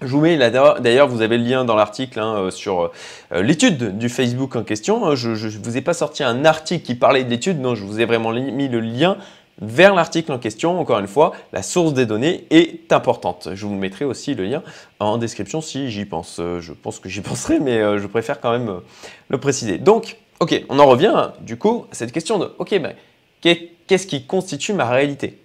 Je 0.00 0.08
vous 0.08 0.20
mets 0.20 0.36
d'ailleurs, 0.36 1.06
vous 1.06 1.22
avez 1.22 1.38
le 1.38 1.44
lien 1.44 1.64
dans 1.64 1.76
l'article 1.76 2.18
hein, 2.18 2.48
sur 2.50 2.90
l'étude 3.30 3.98
du 3.98 4.08
Facebook 4.08 4.56
en 4.56 4.64
question. 4.64 5.14
Je 5.14 5.28
ne 5.28 5.62
vous 5.62 5.76
ai 5.76 5.80
pas 5.80 5.94
sorti 5.94 6.24
un 6.24 6.44
article 6.44 6.84
qui 6.84 6.96
parlait 6.96 7.22
de 7.22 7.30
l'étude, 7.30 7.60
non, 7.60 7.76
je 7.76 7.84
vous 7.84 8.00
ai 8.00 8.04
vraiment 8.04 8.32
mis 8.32 8.68
le 8.68 8.80
lien 8.80 9.16
vers 9.60 9.94
l'article 9.94 10.32
en 10.32 10.38
question. 10.38 10.78
Encore 10.80 10.98
une 10.98 11.08
fois, 11.08 11.32
la 11.52 11.62
source 11.62 11.94
des 11.94 12.06
données 12.06 12.46
est 12.50 12.92
importante. 12.92 13.48
Je 13.54 13.66
vous 13.66 13.74
mettrai 13.74 14.04
aussi 14.04 14.34
le 14.34 14.44
lien 14.44 14.62
en 15.00 15.18
description 15.18 15.60
si 15.60 15.90
j'y 15.90 16.04
pense. 16.04 16.38
Euh, 16.40 16.60
je 16.60 16.72
pense 16.72 16.98
que 16.98 17.08
j'y 17.08 17.20
penserai, 17.22 17.60
mais 17.60 17.78
euh, 17.78 17.98
je 17.98 18.06
préfère 18.06 18.40
quand 18.40 18.52
même 18.52 18.68
euh, 18.68 18.80
le 19.28 19.38
préciser. 19.38 19.78
Donc, 19.78 20.16
ok, 20.40 20.64
on 20.68 20.78
en 20.78 20.86
revient 20.86 21.30
du 21.40 21.56
coup 21.56 21.86
à 21.90 21.94
cette 21.94 22.12
question 22.12 22.38
de, 22.38 22.52
ok, 22.58 22.80
ben, 22.80 22.94
qu'est-ce 23.40 24.06
qui 24.06 24.26
constitue 24.26 24.72
ma 24.72 24.88
réalité? 24.88 25.38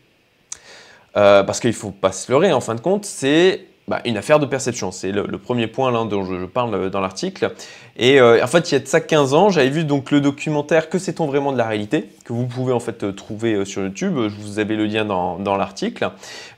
Parce 1.13 1.59
qu'il 1.59 1.71
ne 1.71 1.75
faut 1.75 1.89
pas 1.89 2.11
se 2.11 2.31
leurrer, 2.31 2.53
en 2.53 2.61
fin 2.61 2.75
de 2.75 2.79
compte, 2.79 3.03
c'est 3.03 3.65
bah, 3.89 4.01
une 4.03 4.17
affaire 4.17 4.39
de 4.39 4.45
perception. 4.45 4.91
C'est 4.91 5.13
le, 5.13 5.37
premier 5.37 5.67
point 5.67 5.91
là, 5.91 6.03
dont 6.03 6.25
je, 6.25 6.45
parle 6.45 6.89
dans 6.89 6.99
l'article. 6.99 7.53
Et 7.95 8.19
euh, 8.19 8.43
en 8.43 8.47
fait, 8.47 8.69
il 8.69 8.73
y 8.73 8.75
a 8.75 8.79
de 8.79 8.85
ça 8.85 8.99
15 8.99 9.33
ans, 9.33 9.49
j'avais 9.49 9.69
vu 9.69 9.85
donc 9.85 10.11
le 10.11 10.19
documentaire 10.19 10.89
Que 10.89 10.99
sait-on 10.99 11.25
vraiment 11.25 11.53
de 11.53 11.57
la 11.57 11.65
réalité 11.65 12.09
que 12.25 12.33
vous 12.33 12.47
pouvez 12.47 12.73
en 12.73 12.81
fait 12.81 13.15
trouver 13.15 13.53
euh, 13.53 13.63
sur 13.63 13.81
YouTube. 13.81 14.13
Je 14.27 14.35
vous 14.41 14.59
avais 14.59 14.75
le 14.75 14.85
lien 14.85 15.05
dans, 15.05 15.55
l'article. 15.55 16.09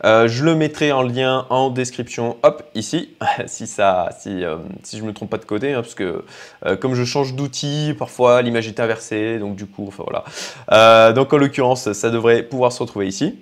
Euh, 0.06 0.28
je 0.28 0.44
le 0.44 0.56
mettrai 0.56 0.92
en 0.92 1.04
lien 1.04 1.46
en 1.52 1.70
description, 1.70 2.38
hop, 2.42 2.64
ici, 2.74 3.16
si 3.46 3.68
ça, 3.68 4.10
si, 4.20 4.42
si 4.82 4.98
je 4.98 5.04
me 5.04 5.14
trompe 5.14 5.30
pas 5.30 5.38
de 5.38 5.46
côté, 5.46 5.74
hein, 5.74 5.84
parce 5.84 5.94
que 5.94 6.26
comme 6.82 6.96
je 6.96 7.04
change 7.04 7.36
d'outil, 7.36 7.94
parfois 7.98 8.42
l'image 8.42 8.68
est 8.68 8.80
inversée, 8.80 9.38
donc 9.38 9.56
du 9.56 9.68
coup, 9.68 9.86
enfin 9.88 10.04
voilà. 10.08 11.14
donc 11.14 11.32
en 11.32 11.38
l'occurrence, 11.38 11.94
ça 11.94 12.10
devrait 12.10 12.42
pouvoir 12.42 12.72
se 12.72 12.82
retrouver 12.82 13.08
ici 13.08 13.38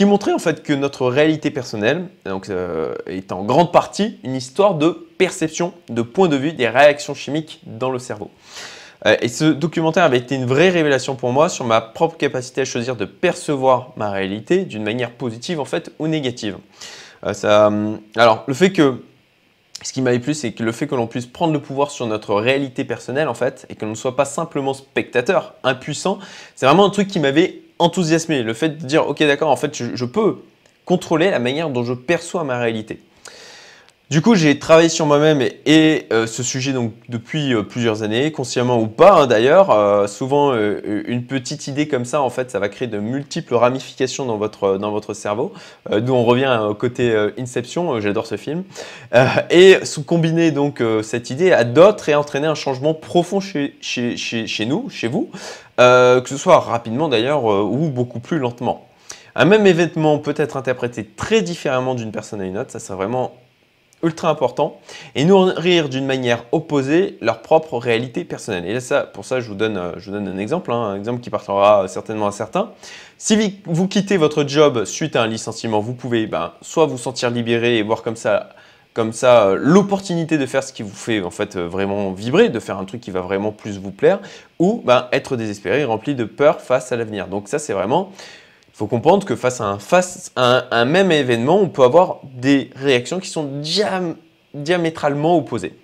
qui 0.00 0.06
montrait 0.06 0.32
en 0.32 0.38
fait 0.38 0.62
que 0.62 0.72
notre 0.72 1.08
réalité 1.08 1.50
personnelle 1.50 2.06
donc, 2.24 2.48
euh, 2.48 2.94
est 3.04 3.32
en 3.32 3.44
grande 3.44 3.70
partie 3.70 4.18
une 4.24 4.34
histoire 4.34 4.74
de 4.76 5.06
perception, 5.18 5.74
de 5.90 6.00
point 6.00 6.26
de 6.26 6.38
vue 6.38 6.54
des 6.54 6.70
réactions 6.70 7.12
chimiques 7.12 7.60
dans 7.66 7.90
le 7.90 7.98
cerveau. 7.98 8.30
Euh, 9.04 9.18
et 9.20 9.28
ce 9.28 9.44
documentaire 9.44 10.04
avait 10.04 10.16
été 10.16 10.36
une 10.36 10.46
vraie 10.46 10.70
révélation 10.70 11.16
pour 11.16 11.32
moi 11.34 11.50
sur 11.50 11.66
ma 11.66 11.82
propre 11.82 12.16
capacité 12.16 12.62
à 12.62 12.64
choisir 12.64 12.96
de 12.96 13.04
percevoir 13.04 13.92
ma 13.96 14.10
réalité 14.10 14.64
d'une 14.64 14.84
manière 14.84 15.10
positive 15.10 15.60
en 15.60 15.66
fait 15.66 15.92
ou 15.98 16.06
négative. 16.06 16.56
Euh, 17.26 17.34
ça, 17.34 17.70
alors 18.16 18.44
le 18.46 18.54
fait 18.54 18.72
que 18.72 19.02
ce 19.82 19.92
qui 19.92 20.00
m'avait 20.00 20.18
plu, 20.18 20.32
c'est 20.32 20.52
que 20.52 20.62
le 20.62 20.72
fait 20.72 20.86
que 20.86 20.94
l'on 20.94 21.08
puisse 21.08 21.26
prendre 21.26 21.52
le 21.52 21.60
pouvoir 21.60 21.90
sur 21.90 22.06
notre 22.06 22.34
réalité 22.34 22.84
personnelle, 22.84 23.28
en 23.28 23.34
fait, 23.34 23.66
et 23.68 23.74
que 23.74 23.84
l'on 23.84 23.92
ne 23.92 23.96
soit 23.96 24.16
pas 24.16 24.26
simplement 24.26 24.72
spectateur, 24.72 25.54
impuissant, 25.62 26.18
c'est 26.54 26.66
vraiment 26.66 26.86
un 26.86 26.90
truc 26.90 27.08
qui 27.08 27.18
m'avait 27.18 27.62
enthousiasmé. 27.80 28.42
Le 28.42 28.54
fait 28.54 28.70
de 28.70 28.86
dire, 28.86 29.08
ok, 29.08 29.18
d'accord, 29.20 29.50
en 29.50 29.56
fait, 29.56 29.74
je, 29.74 30.04
peux 30.04 30.36
contrôler 30.84 31.30
la 31.30 31.38
manière 31.38 31.70
dont 31.70 31.82
je 31.82 31.94
perçois 31.94 32.44
ma 32.44 32.58
réalité. 32.58 33.00
Du 34.10 34.22
coup, 34.22 34.34
j'ai 34.34 34.58
travaillé 34.58 34.88
sur 34.88 35.06
moi-même 35.06 35.40
et, 35.40 36.08
euh, 36.12 36.26
ce 36.26 36.42
sujet 36.42 36.72
donc 36.72 36.92
depuis 37.08 37.54
euh, 37.54 37.62
plusieurs 37.62 38.02
années, 38.02 38.32
consciemment 38.32 38.80
ou 38.80 38.88
pas 38.88 39.12
hein, 39.12 39.26
d'ailleurs. 39.28 39.70
Euh, 39.70 40.08
souvent, 40.08 40.52
une 40.52 41.26
petite 41.26 41.68
idée 41.68 41.86
comme 41.86 42.04
ça, 42.04 42.20
en 42.20 42.28
fait, 42.28 42.50
ça 42.50 42.58
va 42.58 42.68
créer 42.68 42.88
de 42.88 42.98
multiples 42.98 43.54
ramifications 43.54 44.26
dans 44.26 44.36
votre, 44.36 44.78
dans 44.78 44.90
votre 44.90 45.14
cerveau. 45.14 45.52
D'où 45.88 46.12
on 46.12 46.24
revient 46.24 46.58
au 46.68 46.74
côté 46.74 47.14
Inception, 47.38 48.00
j'adore 48.00 48.26
ce 48.26 48.36
film. 48.36 48.64
et 49.50 49.78
sous 49.84 50.02
combiner 50.02 50.50
donc 50.50 50.82
cette 51.02 51.30
idée 51.30 51.52
à 51.52 51.62
d'autres 51.62 52.08
et 52.08 52.16
entraîner 52.16 52.48
un 52.48 52.56
changement 52.56 52.94
profond 52.94 53.38
chez, 53.38 53.76
chez, 53.80 54.16
chez, 54.16 54.48
chez 54.48 54.66
nous, 54.66 54.90
chez 54.90 55.06
vous, 55.06 55.30
que 55.78 56.24
ce 56.26 56.36
soit 56.36 56.58
rapidement 56.58 57.08
d'ailleurs 57.08 57.44
ou 57.44 57.90
beaucoup 57.90 58.18
plus 58.18 58.40
lentement. 58.40 58.88
Un 59.36 59.44
même 59.44 59.66
événement 59.68 60.18
peut 60.18 60.34
être 60.36 60.56
interprété 60.56 61.04
très 61.04 61.42
différemment 61.42 61.94
d'une 61.94 62.10
personne 62.10 62.40
à 62.40 62.44
une 62.44 62.58
autre, 62.58 62.72
ça 62.72 62.80
c'est 62.80 62.92
vraiment 62.92 63.32
ultra 64.02 64.30
important, 64.30 64.80
et 65.14 65.24
nourrir 65.24 65.88
d'une 65.88 66.06
manière 66.06 66.44
opposée 66.52 67.18
leur 67.20 67.42
propre 67.42 67.76
réalité 67.78 68.24
personnelle. 68.24 68.64
Et 68.66 68.72
là, 68.72 68.80
ça, 68.80 69.02
pour 69.02 69.24
ça, 69.24 69.40
je 69.40 69.48
vous 69.48 69.54
donne, 69.54 69.76
euh, 69.76 69.92
je 69.98 70.06
vous 70.06 70.16
donne 70.16 70.28
un 70.28 70.38
exemple, 70.38 70.72
hein, 70.72 70.92
un 70.92 70.96
exemple 70.96 71.20
qui 71.20 71.30
partira 71.30 71.86
certainement 71.88 72.26
à 72.26 72.32
certains. 72.32 72.70
Si 73.18 73.60
vous 73.66 73.86
quittez 73.86 74.16
votre 74.16 74.48
job 74.48 74.84
suite 74.84 75.16
à 75.16 75.22
un 75.22 75.26
licenciement, 75.26 75.80
vous 75.80 75.92
pouvez 75.92 76.26
ben, 76.26 76.52
soit 76.62 76.86
vous 76.86 76.96
sentir 76.96 77.30
libéré 77.30 77.76
et 77.76 77.82
voir 77.82 78.02
comme 78.02 78.16
ça 78.16 78.50
comme 78.92 79.12
ça 79.12 79.46
euh, 79.46 79.56
l'opportunité 79.58 80.38
de 80.38 80.46
faire 80.46 80.64
ce 80.64 80.72
qui 80.72 80.82
vous 80.82 80.94
fait 80.94 81.22
en 81.22 81.30
fait 81.30 81.56
euh, 81.56 81.66
vraiment 81.66 82.12
vibrer, 82.12 82.48
de 82.48 82.58
faire 82.58 82.78
un 82.78 82.84
truc 82.84 83.00
qui 83.00 83.10
va 83.10 83.20
vraiment 83.20 83.52
plus 83.52 83.78
vous 83.78 83.92
plaire, 83.92 84.18
ou 84.58 84.82
ben, 84.84 85.08
être 85.12 85.36
désespéré, 85.36 85.84
rempli 85.84 86.14
de 86.14 86.24
peur 86.24 86.60
face 86.60 86.90
à 86.92 86.96
l'avenir. 86.96 87.28
Donc 87.28 87.48
ça 87.48 87.58
c'est 87.58 87.72
vraiment 87.72 88.12
faut 88.72 88.86
comprendre 88.86 89.26
que 89.26 89.36
face 89.36 89.60
à 89.60 89.78
un, 90.70 90.84
même 90.84 91.12
événement, 91.12 91.60
on 91.60 91.68
peut 91.68 91.82
avoir 91.82 92.20
des 92.24 92.70
réactions 92.76 93.20
qui 93.20 93.28
sont 93.28 93.60
diamétralement 94.54 95.36
opposées. 95.36 95.74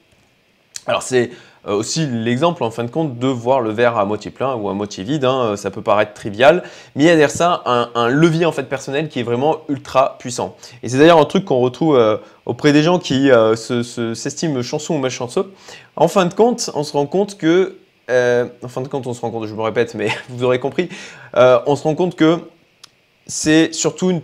Alors 0.86 1.02
c'est 1.02 1.30
euh, 1.66 1.74
aussi 1.74 2.06
l'exemple 2.06 2.62
en 2.62 2.70
fin 2.70 2.84
de 2.84 2.90
compte 2.90 3.18
de 3.18 3.26
voir 3.26 3.60
le 3.60 3.70
verre 3.70 3.96
à 3.98 4.04
moitié 4.04 4.30
plein 4.30 4.54
ou 4.54 4.68
à 4.68 4.74
moitié 4.74 5.02
vide. 5.02 5.24
Hein, 5.24 5.56
ça 5.56 5.70
peut 5.70 5.82
paraître 5.82 6.14
trivial, 6.14 6.62
mais 6.94 7.04
il 7.04 7.06
y 7.06 7.10
a 7.10 7.12
derrière 7.12 7.30
ça 7.30 7.62
un, 7.66 8.08
levier 8.08 8.46
en 8.46 8.52
fait 8.52 8.64
personnel 8.64 9.08
qui 9.08 9.20
est 9.20 9.24
vraiment 9.24 9.58
ultra 9.68 10.16
puissant. 10.18 10.56
Et 10.82 10.88
c'est 10.88 10.98
d'ailleurs 10.98 11.18
un 11.18 11.24
truc 11.24 11.44
qu'on 11.44 11.58
retrouve 11.58 11.96
euh, 11.96 12.18
auprès 12.46 12.72
des 12.72 12.82
gens 12.82 12.98
qui 12.98 13.30
euh, 13.30 13.56
s'estiment 13.56 14.62
chansons 14.62 14.94
ou 14.94 14.98
malchanceux. 14.98 15.52
En 15.96 16.08
fin 16.08 16.26
de 16.26 16.34
compte, 16.34 16.70
on 16.74 16.84
se 16.84 16.92
rend 16.92 17.06
compte 17.06 17.36
que, 17.36 17.76
en 18.08 18.68
fin 18.68 18.80
de 18.82 18.88
compte, 18.88 19.06
on 19.08 19.14
se 19.14 19.20
rend 19.20 19.30
compte, 19.30 19.46
je 19.46 19.54
me 19.54 19.62
répète, 19.62 19.94
mais 19.94 20.08
vous 20.28 20.44
aurez 20.44 20.60
compris, 20.60 20.88
on 21.34 21.74
se 21.74 21.82
rend 21.82 21.96
compte 21.96 22.14
que 22.14 22.38
c'est 23.26 23.74
surtout 23.74 24.10
une, 24.10 24.22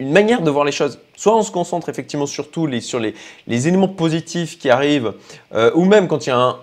manière 0.00 0.42
de 0.42 0.50
voir 0.50 0.64
les 0.64 0.72
choses. 0.72 0.98
Soit 1.16 1.36
on 1.36 1.42
se 1.42 1.52
concentre 1.52 1.88
effectivement 1.88 2.26
surtout 2.26 2.68
sur 2.80 2.98
les, 2.98 3.14
éléments 3.68 3.88
positifs 3.88 4.58
qui 4.58 4.68
arrivent, 4.68 5.12
euh, 5.54 5.70
ou 5.74 5.84
même 5.84 6.08
quand 6.08 6.26
il 6.26 6.30
y 6.30 6.32
a 6.32 6.58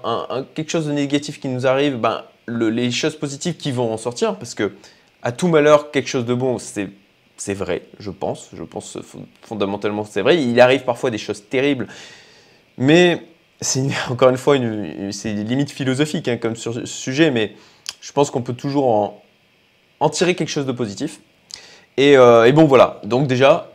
quelque 0.55 0.69
chose 0.69 0.87
de 0.87 0.91
négatif 0.91 1.39
qui 1.39 1.47
nous 1.47 1.65
arrive, 1.65 1.95
ben, 1.97 2.23
les 2.47 2.91
choses 2.91 3.15
positives 3.15 3.55
qui 3.55 3.71
vont 3.71 3.93
en 3.93 3.97
sortir, 3.97 4.35
parce 4.35 4.53
que 4.53 4.73
à 5.21 5.31
tout 5.31 5.47
malheur, 5.47 5.91
quelque 5.91 6.09
chose 6.09 6.25
de 6.25 6.33
bon, 6.33 6.57
c'est 6.59 7.53
vrai, 7.53 7.83
je 7.97 8.11
pense. 8.11 8.49
Je 8.53 8.63
pense 8.63 8.97
fondamentalement 9.41 10.03
c'est 10.03 10.21
vrai. 10.21 10.43
Il 10.43 10.59
arrive 10.59 10.83
parfois 10.83 11.11
des 11.11 11.17
choses 11.17 11.47
terribles, 11.47 11.87
mais 12.77 13.23
c'est 13.61 13.87
encore 14.09 14.29
une 14.29 14.37
fois, 14.37 14.57
c'est 15.11 15.31
limite 15.31 15.71
philosophique 15.71 16.27
hein, 16.27 16.35
comme 16.35 16.57
sujet, 16.57 17.31
mais 17.31 17.53
je 18.01 18.11
pense 18.11 18.31
qu'on 18.31 18.41
peut 18.41 18.53
toujours 18.53 19.21
en 20.01 20.09
tirer 20.09 20.35
quelque 20.35 20.49
chose 20.49 20.65
de 20.65 20.73
positif. 20.73 21.21
Euh, 21.99 22.45
et, 22.45 22.51
bon, 22.51 22.65
voilà. 22.65 22.99
Donc 23.03 23.27
déjà, 23.27 23.69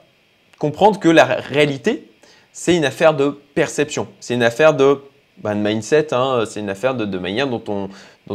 comprendre 0.58 0.98
que 0.98 1.08
la 1.08 1.24
réalité, 1.24 2.10
c'est 2.52 2.76
une 2.76 2.84
affaire 2.84 3.14
de 3.14 3.38
perception. 3.54 4.08
C'est 4.20 4.34
une 4.34 4.42
affaire 4.42 4.74
de, 4.74 5.00
bah, 5.38 5.54
mindset. 5.54 6.12
Hein. 6.12 6.44
c'est 6.46 6.60
une 6.60 6.70
affaire 6.70 6.94
de, 6.94 7.18
manière 7.18 7.46
dont 7.46 7.88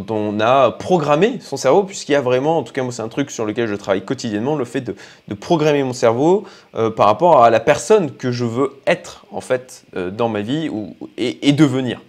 on, 0.09 0.39
a 0.39 0.71
programmé 0.71 1.39
son 1.41 1.57
cerveau, 1.57 1.83
puisqu'il 1.83 2.13
y 2.13 2.15
a 2.15 2.21
vraiment, 2.21 2.57
en 2.57 2.63
tout 2.63 2.73
cas 2.73 2.83
moi 2.83 2.91
c'est 2.91 3.01
un 3.01 3.09
truc 3.09 3.29
sur 3.29 3.45
lequel 3.45 3.67
je 3.67 3.75
travaille 3.75 4.05
quotidiennement, 4.05 4.55
le 4.55 4.65
fait 4.65 4.81
de, 4.81 4.95
programmer 5.35 5.83
mon 5.83 5.93
cerveau 5.93 6.45
euh, 6.75 6.89
par 6.89 7.07
rapport 7.07 7.43
à 7.43 7.49
la 7.49 7.59
personne 7.59 8.11
que 8.11 8.31
je 8.31 8.45
veux 8.45 8.79
être 8.87 9.25
en 9.31 9.41
fait 9.41 9.83
euh, 9.95 10.09
dans 10.09 10.29
ma 10.29 10.41
vie 10.41 10.69
et, 11.17 11.51
devenir. 11.51 11.99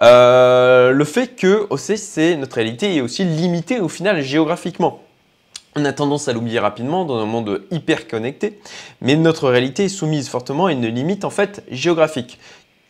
le 0.00 1.04
fait 1.04 1.36
que 1.36 1.66
aussi 1.70 1.98
c'est 1.98 2.36
notre 2.36 2.54
réalité 2.54 2.96
est 2.96 3.00
aussi 3.00 3.24
limitée 3.24 3.80
au 3.80 3.88
final 3.88 4.22
géographiquement. 4.22 5.02
On 5.76 5.84
a 5.84 5.92
tendance 5.92 6.28
à 6.28 6.32
l'oublier 6.32 6.58
rapidement 6.58 7.04
dans 7.04 7.18
un 7.18 7.26
monde 7.26 7.62
hyper 7.70 8.08
connecté, 8.08 8.58
mais 9.00 9.16
notre 9.16 9.48
réalité 9.48 9.84
est 9.84 9.88
soumise 9.88 10.28
fortement 10.28 10.66
à 10.66 10.72
une 10.72 10.86
limite 10.86 11.24
en 11.24 11.30
fait 11.30 11.62
géographique. 11.70 12.38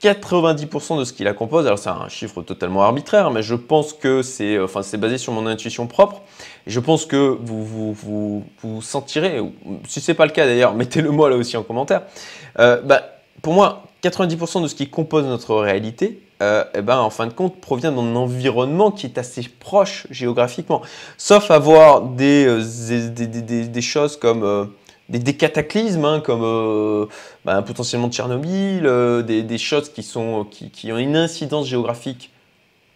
90% 0.02 0.98
de 1.00 1.04
ce 1.04 1.12
qui 1.12 1.24
la 1.24 1.32
compose, 1.32 1.66
alors 1.66 1.78
c'est 1.78 1.88
un 1.88 2.08
chiffre 2.08 2.42
totalement 2.42 2.82
arbitraire, 2.82 3.32
mais 3.32 3.42
je 3.42 3.56
pense 3.56 3.92
que 3.92 4.22
c'est 4.22 4.58
enfin, 4.60 4.82
basé 4.96 5.18
sur 5.18 5.32
mon 5.32 5.46
intuition 5.46 5.88
propre. 5.88 6.22
Je 6.68 6.78
pense 6.78 7.04
que 7.04 7.36
vous 7.40 7.64
vous, 7.64 7.92
vous, 7.92 8.44
vous 8.62 8.80
sentirez, 8.80 9.40
si 9.88 10.00
ce 10.00 10.12
n'est 10.12 10.14
pas 10.14 10.26
le 10.26 10.32
cas 10.32 10.46
d'ailleurs, 10.46 10.74
mettez-le 10.76 11.10
moi 11.10 11.28
là 11.30 11.36
aussi 11.36 11.56
en 11.56 11.64
commentaire. 11.64 12.02
Euh, 12.60 12.80
bah, 12.80 13.02
pour 13.42 13.54
moi, 13.54 13.87
90% 14.02 14.62
de 14.62 14.68
ce 14.68 14.74
qui 14.74 14.88
compose 14.88 15.24
notre 15.24 15.56
réalité 15.56 16.22
euh, 16.40 16.64
eh 16.74 16.82
ben, 16.82 16.98
en 16.98 17.10
fin 17.10 17.26
de 17.26 17.32
compte, 17.32 17.60
provient 17.60 17.90
d'un 17.90 18.14
environnement 18.14 18.92
qui 18.92 19.06
est 19.06 19.18
assez 19.18 19.42
proche 19.42 20.06
géographiquement. 20.10 20.82
Sauf 21.16 21.50
avoir 21.50 22.02
des, 22.02 22.46
euh, 22.46 23.10
des, 23.10 23.82
choses 23.82 24.16
comme 24.16 24.44
euh, 24.44 24.66
des, 25.08 25.36
cataclysmes, 25.36 26.04
hein, 26.04 26.20
comme 26.20 27.08
ben, 27.44 27.62
potentiellement 27.62 28.08
Tchernobyl, 28.08 28.88
des, 29.26 29.58
choses 29.58 29.88
qui, 29.88 30.04
sont, 30.04 30.44
qui, 30.44 30.92
ont 30.92 30.98
une 30.98 31.16
incidence 31.16 31.66
géographique 31.66 32.30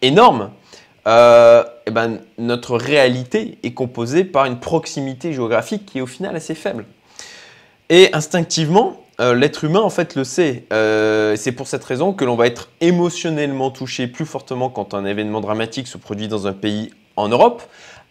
énorme. 0.01 0.51
Eh 1.05 1.91
ben, 1.91 2.19
notre 2.37 2.77
réalité 2.77 3.57
est 3.63 3.73
composée 3.73 4.23
par 4.23 4.45
une 4.45 4.59
proximité 4.61 5.33
géographique 5.33 5.85
qui 5.85 5.97
est 5.97 6.01
au 6.01 6.07
final 6.07 6.33
assez 6.37 6.55
faible. 6.55 6.85
Et 7.89 8.09
instinctivement, 8.13 9.02
euh, 9.23 9.33
l'être 9.33 9.63
humain 9.63 9.79
en 9.79 9.89
fait 9.89 10.15
le 10.15 10.25
sait. 10.25 10.65
Euh, 10.73 11.37
c'est 11.37 11.53
pour 11.53 11.67
cette 11.67 11.83
raison 11.83 12.11
que 12.13 12.25
l'on 12.25 12.35
va 12.35 12.45
être 12.45 12.69
émotionnellement 12.81 13.71
touché 13.71 14.07
plus 14.07 14.25
fortement 14.25 14.69
quand 14.69 14.93
un 14.93 15.05
événement 15.05 15.39
dramatique 15.39 15.87
se 15.87 15.97
produit 15.97 16.27
dans 16.27 16.45
un 16.45 16.51
pays 16.51 16.91
en 17.15 17.29
Europe, 17.29 17.63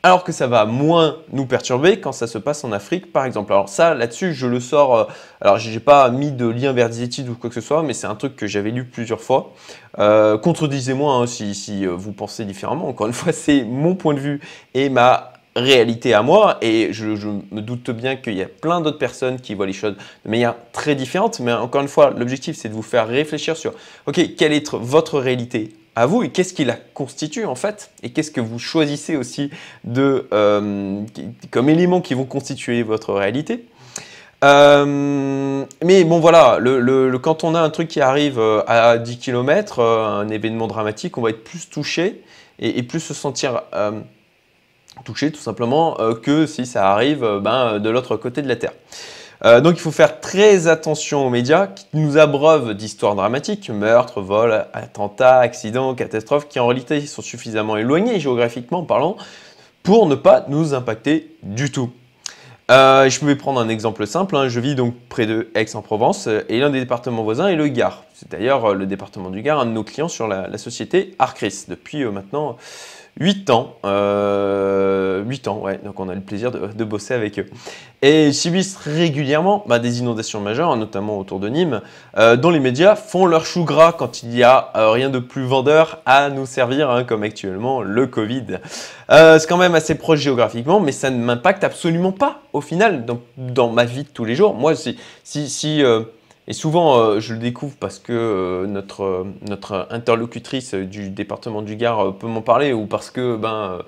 alors 0.03 0.25
que 0.25 0.33
ça 0.33 0.47
va 0.47 0.65
moins 0.65 1.19
nous 1.33 1.45
perturber 1.45 2.01
quand 2.01 2.13
ça 2.13 2.27
se 2.27 2.39
passe 2.39 2.65
en 2.65 2.73
Afrique 2.73 3.13
par 3.13 3.27
exemple. 3.27 3.53
Alors 3.53 3.69
ça 3.69 3.95
là-dessus 3.95 4.33
je 4.33 4.47
le 4.47 4.59
sors, 4.59 4.97
euh, 4.97 5.05
alors 5.43 5.59
j'ai 5.59 5.81
pas 5.81 6.09
mis 6.09 6.33
de 6.33 6.47
lien 6.47 6.73
vers 6.73 6.89
des 6.89 7.03
études 7.03 7.29
ou 7.29 7.35
quoi 7.35 7.51
que 7.51 7.55
ce 7.55 7.61
soit, 7.61 7.83
mais 7.83 7.93
c'est 7.93 8.07
un 8.07 8.15
truc 8.15 8.35
que 8.35 8.47
j'avais 8.47 8.71
lu 8.71 8.87
plusieurs 8.87 9.21
fois. 9.21 9.53
Contredisez-moi 9.99 11.15
hein, 11.17 11.27
si, 11.27 11.55
si 11.55 11.85
vous 11.85 12.13
pensez 12.13 12.47
différemment, 12.47 12.89
encore 12.89 13.07
une 13.07 13.13
fois 13.13 13.33
c'est 13.35 13.65
mon 13.65 13.97
point 13.97 14.15
de 14.15 14.21
vue 14.21 14.41
et 14.73 14.89
ma 14.89 15.32
réalité 15.55 16.15
à 16.15 16.23
moi 16.23 16.59
et 16.63 16.93
je, 16.93 17.07
me 17.07 17.61
doute 17.61 17.91
bien 17.91 18.17
qu'il 18.17 18.35
y 18.35 18.43
a 18.43 18.49
plein 18.49 18.81
d'autres 18.81 18.99
personnes 18.99 19.41
qui 19.41 19.55
voient 19.55 19.67
les 19.67 19.73
choses 19.73 19.97
de 20.25 20.31
manière 20.31 20.55
très 20.73 20.95
différente 20.95 21.41
mais 21.41 21.53
encore 21.53 21.83
une 21.83 21.89
fois 21.89 22.11
l'objectif 22.11 22.57
c'est 22.57 22.69
de 22.69 22.75
vous 22.75 22.83
faire 22.83 23.07
réfléchir 23.07 23.57
sur 23.57 23.75
ok 24.07 24.35
quelle 24.37 24.53
est 24.53 24.73
votre 24.75 25.19
réalité 25.19 25.75
à 25.95 26.07
vous 26.07 26.23
et 26.23 26.31
qu'est-ce 26.31 26.55
qui 26.55 26.65
la 26.65 26.77
constitue 26.95 27.45
en 27.45 27.55
fait 27.55 27.91
et 28.03 28.11
qu'est-ce 28.11 28.31
que 28.31 28.41
vous 28.41 28.59
choisissez 28.59 29.17
aussi 29.17 29.51
de, 29.85 30.27
euh, 30.33 31.03
comme 31.51 31.69
éléments 31.69 32.01
qui 32.01 32.15
vont 32.15 32.25
constituer 32.25 32.83
votre 32.83 33.13
réalité. 33.13 33.67
Euh, 34.43 35.65
mais 35.85 36.05
bon 36.05 36.19
voilà, 36.19 36.59
le, 36.59 37.17
quand 37.19 37.45
on 37.45 37.55
a 37.55 37.61
un 37.61 37.71
truc 37.71 37.89
qui 37.89 38.01
arrive 38.01 38.41
euh, 38.41 38.63
à 38.67 38.99
10 38.99 39.19
km, 39.19 39.81
un 39.81 40.29
événement 40.29 40.67
dramatique, 40.67 41.17
on 41.19 41.23
va 41.23 41.31
être 41.31 41.45
plus 41.45 41.69
touché 41.69 42.23
et 42.59 42.83
plus 42.83 43.01
se 43.01 43.15
sentir 43.15 43.63
toucher 45.05 45.33
tout 45.33 45.41
simplement 45.41 46.01
euh, 46.01 46.15
que 46.15 46.47
si 46.47 46.67
ça 46.67 46.93
arrive 46.93 47.25
euh, 47.25 47.41
ben, 47.41 47.79
de 47.79 47.91
l'autre 47.91 48.17
côté 48.17 48.43
de 48.43 48.49
la 48.49 48.57
Terre. 48.57 48.73
Euh, 49.45 49.61
donc 49.61 49.75
il 49.77 49.81
faut 49.81 49.91
faire 49.91 50.21
très 50.21 50.69
attention 50.69 51.27
aux 51.27 51.31
médias 51.31 51.67
qui 51.67 51.87
nous 51.95 52.17
abreuvent 52.17 52.75
d'histoires 52.75 53.17
dramatiques, 53.17 53.71
meurtres, 53.71 54.21
vols, 54.21 54.67
attentats, 54.73 55.39
accidents, 55.39 55.95
catastrophes, 55.95 56.49
qui 56.49 56.61
en 56.61 56.67
réalité 56.67 57.01
sont 57.07 57.23
suffisamment 57.23 57.77
éloignés 57.77 58.21
géographiquement 58.21 58.85
parlant 58.85 59.17
pour 59.83 60.07
ne 60.07 60.15
pas 60.15 60.45
nous 60.49 60.75
impacter 60.75 61.35
du 61.43 61.73
tout. 61.73 61.91
je 62.69 63.19
peux 63.19 63.37
prendre 63.37 63.61
un 63.61 63.69
exemple 63.69 64.07
simple, 64.07 64.37
hein. 64.37 64.49
je 64.49 64.61
vis 64.61 64.77
donc 64.77 64.95
près 65.09 65.27
de 65.27 65.51
Aix-en-Provence 65.57 66.29
et 66.49 66.61
l'un 66.61 66.71
des 66.71 66.79
départements 66.79 67.25
voisins 67.25 67.49
est 67.49 67.57
le 67.57 67.67
Gard. 67.67 68.05
C'est 68.23 68.39
d'ailleurs 68.39 68.73
le 68.75 68.87
département 68.87 69.31
du 69.31 69.43
Gard, 69.43 69.59
un 69.59 69.67
de 69.67 69.73
nos 69.73 69.83
clients 69.83 70.07
sur 70.07 70.29
la, 70.29 70.57
société 70.57 71.17
Arcris 71.19 71.65
depuis 71.67 72.05
maintenant 72.05 72.57
8 73.19 73.51
ans. 73.51 73.75
Euh, 73.85 75.25
8 75.25 75.49
ans, 75.49 75.59
ouais. 75.59 75.81
Donc 75.85 75.99
on 75.99 76.09
a 76.09 76.15
le 76.15 76.21
plaisir 76.21 76.53
de, 76.53 76.85
bosser 76.85 77.15
avec 77.15 77.41
eux. 77.41 77.47
Et 78.01 78.29
ils 78.29 78.35
subissent 78.35 78.77
régulièrement 78.77 79.65
bah, 79.67 79.81
des 79.81 79.99
inondations 79.99 80.41
majeures, 80.41 80.77
notamment 80.77 81.19
autour 81.19 81.41
de 81.41 81.49
Nîmes, 81.49 81.81
euh, 82.17 82.37
dont 82.37 82.51
les 82.51 82.61
médias 82.61 82.95
font 82.95 83.27
leur 83.27 83.45
chou 83.45 83.65
gras 83.65 83.93
quand 83.93 84.23
il 84.23 84.29
n'y 84.29 84.45
a 84.45 84.71
euh, 84.77 84.91
rien 84.91 85.11
de 85.11 85.19
plus 85.19 85.43
vendeur 85.43 86.01
à 86.07 86.31
nous 86.31 86.47
servir, 86.47 86.91
hein, 86.91 87.03
comme 87.03 87.25
actuellement 87.25 87.83
le 87.83 88.07
Covid. 88.07 88.61
Euh, 89.11 89.41
c'est 89.41 89.49
quand 89.49 89.59
même 89.59 89.75
assez 89.75 89.97
proche 89.97 90.21
géographiquement, 90.21 90.79
mais 90.79 90.93
ça 90.93 91.11
ne 91.11 91.19
m'impacte 91.19 91.65
absolument 91.65 92.13
pas 92.13 92.43
au 92.53 92.61
final 92.61 93.05
dans, 93.05 93.19
dans, 93.37 93.69
ma 93.69 93.85
vie 93.85 94.05
de 94.05 94.09
tous 94.09 94.25
les 94.25 94.37
jours. 94.37 94.55
Moi, 94.55 94.77
si, 94.77 94.97
si, 95.25 95.49
si 95.49 95.83
et 96.49 96.55
souvent, 96.55 96.99
euh, 96.99 97.21
je 97.21 97.35
le 97.35 97.39
découvre 97.39 97.75
parce 97.79 98.01
que 98.01 98.13
euh, 98.13 98.67
notre, 98.67 99.05
euh, 99.05 99.25
notre 99.49 99.87
interlocutrice 99.91 100.75
du 100.75 101.09
département 101.09 101.63
du 101.63 101.77
Gard 101.77 102.15
peut 102.17 102.27
m'en 102.27 102.43
parler 102.43 102.73
ou 102.73 102.87
parce 102.87 103.11
que 103.11 103.37
ben, 103.37 103.79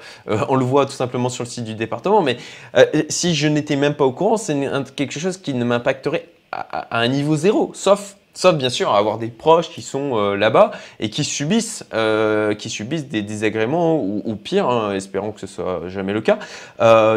on 0.48 0.54
le 0.54 0.64
voit 0.64 0.86
tout 0.86 0.92
simplement 0.92 1.28
sur 1.28 1.42
le 1.44 1.48
site 1.48 1.64
du 1.64 1.74
département. 1.74 2.22
Mais 2.22 2.36
si 3.08 3.34
je 3.34 3.48
n'étais 3.48 3.76
même 3.76 3.94
pas 3.94 4.04
au 4.04 4.12
courant, 4.12 4.36
c'est 4.36 4.56
quelque 4.94 5.18
chose 5.18 5.36
qui 5.36 5.54
ne 5.54 5.64
m'impacterait 5.64 6.28
à, 6.52 7.00
un 7.00 7.08
niveau 7.08 7.36
zéro, 7.36 7.72
sauf 7.74 8.16
Sauf 8.36 8.56
bien 8.56 8.68
sûr 8.68 8.92
avoir 8.92 9.18
des 9.18 9.28
proches 9.28 9.70
qui 9.70 9.80
sont 9.80 10.34
là-bas 10.34 10.72
et 10.98 11.08
qui 11.08 11.22
subissent, 11.22 11.84
qui 12.58 12.68
subissent 12.68 13.06
des 13.06 13.22
désagréments 13.22 13.94
ou, 13.94 14.34
pire, 14.34 14.68
hein, 14.68 14.92
espérons 14.92 15.30
que 15.30 15.38
ce 15.38 15.46
soit 15.46 15.82
jamais 15.86 16.12
le 16.12 16.20
cas, 16.20 16.40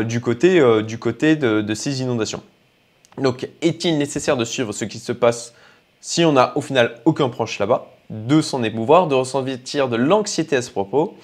du 0.03 0.22
côté, 0.22 0.62
du 0.84 1.00
côté 1.00 1.36
de 1.36 1.74
ces 1.74 2.03
inondations. 2.03 2.44
Donc, 3.18 3.48
est-il 3.62 3.98
nécessaire 3.98 4.38
de 4.38 4.46
suivre 4.46 4.72
ce 4.74 4.86
qui 4.86 5.00
se 5.00 5.12
passe 5.12 5.54
si 6.02 6.24
on 6.24 6.34
n'a 6.34 6.54
au 6.56 6.62
final 6.62 7.00
aucun 7.06 7.30
proche 7.30 7.60
là-bas, 7.60 7.92
de 8.10 8.42
s'en 8.42 8.64
émouvoir, 8.64 9.08
de 9.08 9.16
ressentir 9.16 9.90
de 9.90 9.96
l'anxiété 9.96 10.56
à 10.56 10.62
ce 10.62 10.70
propos? 10.72 11.16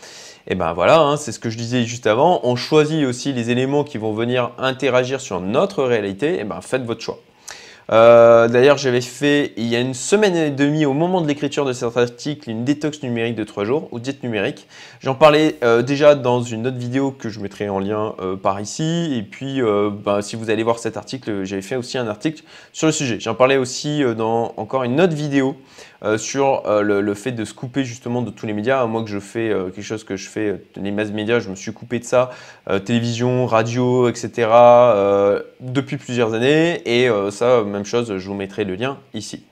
Et 0.47 0.55
ben 0.55 0.73
voilà, 0.73 0.99
hein, 0.99 1.17
c'est 1.17 1.31
ce 1.31 1.39
que 1.39 1.49
je 1.49 1.57
disais 1.57 1.83
juste 1.83 2.07
avant. 2.07 2.41
On 2.43 2.55
choisit 2.55 3.05
aussi 3.05 3.31
les 3.31 3.49
éléments 3.49 3.83
qui 3.83 3.97
vont 3.97 4.13
venir 4.13 4.51
interagir 4.57 5.21
sur 5.21 5.39
notre 5.39 5.83
réalité. 5.83 6.39
Et 6.39 6.43
ben 6.43 6.59
faites 6.61 6.83
votre 6.83 7.01
choix. 7.01 7.19
Euh, 7.91 8.47
d'ailleurs, 8.47 8.77
j'avais 8.77 9.01
fait 9.01 9.53
il 9.57 9.65
y 9.67 9.75
a 9.75 9.79
une 9.79 9.93
semaine 9.93 10.35
et 10.35 10.49
demie, 10.49 10.85
au 10.85 10.93
moment 10.93 11.21
de 11.21 11.27
l'écriture 11.27 11.65
de 11.65 11.73
cet 11.73 11.95
article, 11.97 12.49
une 12.49 12.63
détox 12.63 13.03
numérique 13.03 13.35
de 13.35 13.43
3 13.43 13.65
jours, 13.65 13.89
ou 13.91 13.99
diète 13.99 14.23
numérique. 14.23 14.67
J'en 15.01 15.15
parlais 15.15 15.57
euh, 15.63 15.81
déjà 15.81 16.15
dans 16.15 16.41
une 16.41 16.67
autre 16.67 16.77
vidéo 16.77 17.11
que 17.11 17.29
je 17.29 17.39
mettrai 17.39 17.69
en 17.69 17.79
lien 17.79 18.15
euh, 18.19 18.35
par 18.35 18.61
ici. 18.61 19.13
Et 19.17 19.23
puis, 19.23 19.61
ben, 20.05 20.21
si 20.21 20.35
vous 20.35 20.49
allez 20.49 20.63
voir 20.63 20.79
cet 20.79 20.97
article, 20.97 21.43
j'avais 21.43 21.61
fait 21.61 21.75
aussi 21.75 21.97
un 21.97 22.07
article 22.07 22.43
sur 22.71 22.87
le 22.87 22.93
sujet. 22.93 23.19
J'en 23.19 23.35
parlais 23.35 23.57
aussi 23.57 24.03
dans 24.17 24.53
encore 24.57 24.83
une 24.83 24.99
autre 25.01 25.15
vidéo 25.15 25.55
euh, 26.05 26.17
sur 26.17 26.63
euh, 26.65 26.81
le, 26.81 27.13
fait 27.13 27.31
de 27.31 27.45
se 27.45 27.53
couper 27.53 27.85
justement 27.85 28.21
de 28.21 28.29
tous 28.29 28.45
les 28.45 28.51
médias. 28.51 28.85
Moi 28.87 29.03
que 29.03 29.09
je 29.09 29.19
fais 29.19 29.49
euh, 29.49 29.69
quelque 29.69 29.85
chose 29.85 30.03
que 30.03 30.17
je 30.17 30.27
fais, 30.27 30.61
les 30.75 30.91
masses 30.91 31.11
médias, 31.11 31.39
je 31.39 31.49
me 31.49 31.55
suis 31.55 31.71
coupé 31.71 31.99
de 31.99 32.03
ça, 32.03 32.31
télévision, 32.83 33.45
radio, 33.45 34.09
etc. 34.09 34.49
depuis 35.61 35.97
plusieurs 35.97 36.33
années. 36.33 36.81
Et 36.85 37.09
ça, 37.31 37.63
même 37.63 37.85
chose, 37.85 38.17
je 38.17 38.27
vous 38.27 38.33
mettrai 38.33 38.65
le 38.65 38.75
lien 38.75 38.97
ici. 39.13 39.43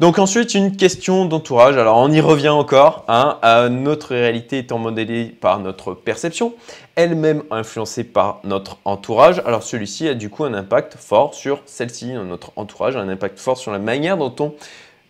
Donc 0.00 0.18
ensuite, 0.18 0.54
une 0.54 0.76
question 0.76 1.26
d'entourage. 1.26 1.76
Alors 1.76 1.98
on 1.98 2.10
y 2.10 2.20
revient 2.20 2.48
encore. 2.48 3.04
Hein, 3.08 3.38
notre 3.70 4.14
réalité 4.14 4.58
étant 4.58 4.78
modélée 4.78 5.26
par 5.26 5.60
notre 5.60 5.94
perception, 5.94 6.54
elle-même 6.96 7.42
influencée 7.50 8.04
par 8.04 8.40
notre 8.44 8.78
entourage. 8.84 9.42
Alors 9.44 9.62
celui-ci 9.62 10.08
a 10.08 10.14
du 10.14 10.30
coup 10.30 10.44
un 10.44 10.54
impact 10.54 10.96
fort 10.96 11.34
sur 11.34 11.60
celle-ci, 11.66 12.12
notre 12.14 12.52
entourage, 12.56 12.96
un 12.96 13.08
impact 13.08 13.38
fort 13.38 13.58
sur 13.58 13.72
la 13.72 13.78
manière 13.78 14.16
dont 14.16 14.34
on 14.40 14.54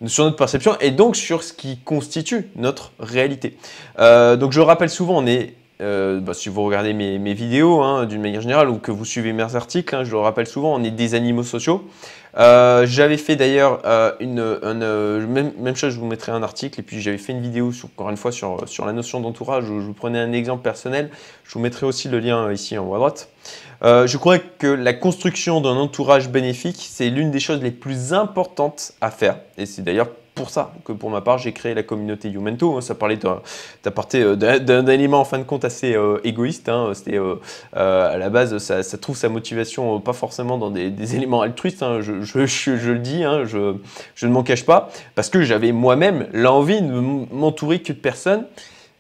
sur 0.07 0.25
notre 0.25 0.37
perception 0.37 0.77
et 0.81 0.91
donc 0.91 1.17
sur 1.17 1.43
ce 1.43 1.53
qui 1.53 1.79
constitue 1.79 2.51
notre 2.57 2.93
réalité. 2.99 3.57
Euh, 3.99 4.37
donc 4.37 4.53
je 4.53 4.61
rappelle 4.61 4.91
souvent, 4.91 5.19
on 5.19 5.27
est, 5.27 5.55
euh, 5.81 6.21
bah, 6.21 6.35
si 6.35 6.49
vous 6.49 6.63
regardez 6.63 6.93
mes, 6.93 7.35
vidéos 7.35 7.83
hein, 7.83 8.05
d'une 8.05 8.21
manière 8.21 8.41
générale 8.41 8.69
ou 8.69 8.79
que 8.79 8.91
vous 8.91 9.05
suivez 9.05 9.33
mes 9.33 9.55
articles, 9.55 9.95
hein, 9.95 10.05
je 10.05 10.11
le 10.11 10.19
rappelle 10.19 10.47
souvent, 10.47 10.75
on 10.75 10.83
est 10.85 10.91
des 10.91 11.15
animaux 11.15 11.43
sociaux. 11.43 11.89
Euh, 12.37 12.87
j'avais 12.87 13.17
fait 13.17 13.35
d'ailleurs 13.35 13.81
euh, 13.85 14.13
une, 14.21 14.43
même, 15.27 15.77
chose, 15.77 15.95
je 15.95 15.99
vous 15.99 16.07
mettrai 16.07 16.33
un 16.33 16.43
article, 16.43 16.81
et 16.81 16.83
puis 16.83 17.01
j'avais 17.01 17.19
fait 17.19 17.33
une 17.33 17.41
vidéo, 17.41 17.73
encore 17.85 18.11
une 18.11 18.17
fois, 18.17 18.31
sur, 18.31 18.69
sur 18.69 18.85
la 18.85 18.93
notion 18.93 19.21
d'entourage, 19.21 19.69
où 19.71 19.81
je 19.81 19.87
vous 19.87 19.95
prenais 19.95 20.19
un 20.19 20.33
exemple 20.33 20.63
personnel. 20.63 21.11
Je 21.45 21.55
vous 21.55 21.61
mettrai 21.61 21.87
aussi 21.87 22.09
le 22.09 22.21
lien 22.21 22.53
ici 22.53 22.77
en 22.77 22.87
haut 22.87 22.95
à 22.95 22.99
droite. 22.99 23.31
je 23.83 24.17
crois 24.17 24.39
que 24.39 24.67
la 24.67 24.93
construction 24.93 25.61
d'un 25.61 25.77
entourage 25.77 26.29
bénéfique, 26.29 26.77
c'est 26.79 27.09
l'une 27.09 27.31
des 27.31 27.41
choses 27.41 27.63
les 27.63 27.73
plus 27.73 28.13
importantes 28.13 28.93
à 29.01 29.11
faire. 29.11 29.39
Et 29.57 29.67
c'est 29.67 29.83
d'ailleurs 29.83 30.11
pour 30.41 30.51
ça 30.51 30.73
que 30.85 30.93
pour 30.93 31.11
ma 31.11 31.21
part 31.21 31.37
j'ai 31.37 31.53
créé 31.53 31.75
la 31.75 31.83
communauté 31.83 32.31
Youmento. 32.31 32.77
Hein. 32.77 32.81
Ça 32.81 32.95
parlait 32.95 33.19
euh, 33.25 34.37
d'un 34.59 34.87
élément 34.87 35.21
en 35.21 35.25
fin 35.25 35.39
de 35.39 35.45
compte 35.45 35.67
assez 35.67 35.95
euh, 35.95 36.19
égoïste. 36.25 36.69
Hein. 36.71 36.93
C'était 36.95 37.19
euh, 37.19 37.37
à 37.73 38.17
la 38.17 38.31
base 38.31 38.57
ça, 38.59 38.83
trouve 38.99 39.17
sa 39.17 39.29
motivation 39.29 40.01
pas 40.01 40.15
forcément 40.15 40.57
dans 40.57 40.71
des, 40.71 41.15
éléments 41.15 41.43
altruistes. 41.43 41.83
Hein. 41.83 42.01
Je, 42.01 42.13
le 42.13 42.99
dis, 42.99 43.23
je, 43.23 43.75
je, 44.15 44.27
ne 44.27 44.33
m'en 44.33 44.43
cache 44.43 44.65
pas 44.65 44.89
parce 45.15 45.29
que 45.29 45.43
j'avais 45.43 45.73
moi-même 45.73 46.27
l'envie 46.33 46.81
de 46.81 46.91
m'entourer 46.91 47.81
que 47.83 47.93
de 47.93 47.99
personnes. 47.99 48.47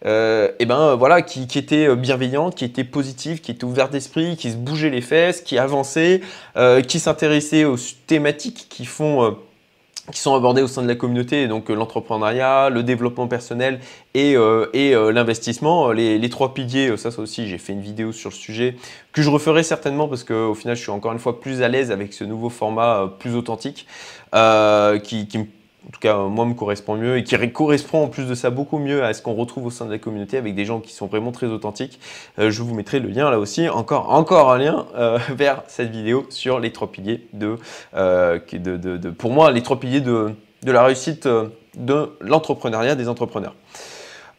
et 0.04 0.66
ben 0.66 0.94
voilà, 0.96 1.22
qui, 1.22 1.46
qui 1.46 1.58
étaient 1.58 1.96
bienveillantes, 1.96 2.54
qui 2.54 2.66
étaient 2.66 2.84
positives, 2.84 3.40
qui 3.40 3.50
étaient 3.52 3.64
ouvertes 3.64 3.92
d'esprit, 3.92 4.36
qui 4.36 4.50
se 4.50 4.56
bougeaient 4.56 4.90
les 4.90 5.00
fesses, 5.00 5.40
qui 5.40 5.56
avançaient, 5.56 6.20
qui 6.86 7.00
s'intéressaient 7.00 7.64
aux 7.64 7.78
thématiques 8.06 8.66
qui 8.68 8.84
font 8.84 9.36
qui 10.10 10.20
sont 10.20 10.34
abordés 10.34 10.62
au 10.62 10.66
sein 10.66 10.82
de 10.82 10.88
la 10.88 10.94
communauté, 10.94 11.48
donc 11.48 11.70
euh, 11.70 11.74
l'entrepreneuriat, 11.74 12.70
le 12.70 12.82
développement 12.82 13.28
personnel 13.28 13.80
et, 14.14 14.36
euh, 14.36 14.66
euh, 14.74 15.12
l'investissement. 15.12 15.92
Les, 15.92 16.28
trois 16.30 16.54
piliers, 16.54 16.96
ça, 16.96 17.10
ça 17.10 17.22
aussi, 17.22 17.48
j'ai 17.48 17.58
fait 17.58 17.72
une 17.72 17.80
vidéo 17.80 18.12
sur 18.12 18.30
le 18.30 18.34
sujet 18.34 18.76
que 19.12 19.22
je 19.22 19.30
referai 19.30 19.62
certainement 19.62 20.08
parce 20.08 20.24
qu'au 20.24 20.54
final, 20.54 20.76
je 20.76 20.82
suis 20.82 20.90
encore 20.90 21.12
une 21.12 21.18
fois 21.18 21.40
plus 21.40 21.62
à 21.62 21.68
l'aise 21.68 21.90
avec 21.90 22.12
ce 22.12 22.24
nouveau 22.24 22.50
format 22.50 23.12
plus 23.18 23.34
authentique 23.34 23.86
qui, 25.02 25.26
qui 25.26 25.38
me 25.38 25.46
en 25.86 25.90
tout 25.90 26.00
cas 26.00 26.16
moi 26.16 26.44
me 26.44 26.54
correspond 26.54 26.96
mieux 26.96 27.16
et 27.16 27.24
qui 27.24 27.36
correspond 27.52 28.04
en 28.04 28.08
plus 28.08 28.26
de 28.26 28.34
ça 28.34 28.50
beaucoup 28.50 28.78
mieux 28.78 29.02
à 29.02 29.14
ce 29.14 29.22
qu'on 29.22 29.34
retrouve 29.34 29.66
au 29.66 29.70
sein 29.70 29.86
de 29.86 29.90
la 29.90 29.98
communauté 29.98 30.36
avec 30.36 30.54
des 30.54 30.64
gens 30.64 30.80
qui 30.80 30.92
sont 30.92 31.06
vraiment 31.06 31.32
très 31.32 31.46
authentiques. 31.46 31.98
Euh, 32.38 32.50
je 32.50 32.62
vous 32.62 32.74
mettrai 32.74 33.00
le 33.00 33.08
lien 33.08 33.30
là 33.30 33.38
aussi, 33.38 33.68
encore, 33.68 34.10
encore 34.10 34.52
un 34.52 34.58
lien 34.58 34.86
euh, 34.96 35.18
vers 35.30 35.62
cette 35.68 35.90
vidéo 35.90 36.26
sur 36.28 36.60
les 36.60 36.72
trois 36.72 36.90
piliers 36.90 37.26
euh, 37.94 38.38
de, 38.52 39.10
pour 39.10 39.30
moi, 39.30 39.50
les 39.50 39.62
trois 39.62 39.80
piliers 39.80 40.00
de, 40.00 40.34
de 40.62 40.72
la 40.72 40.84
réussite 40.84 41.26
de 41.76 42.10
l'entrepreneuriat 42.20 42.94
des 42.94 43.08
entrepreneurs. 43.08 43.54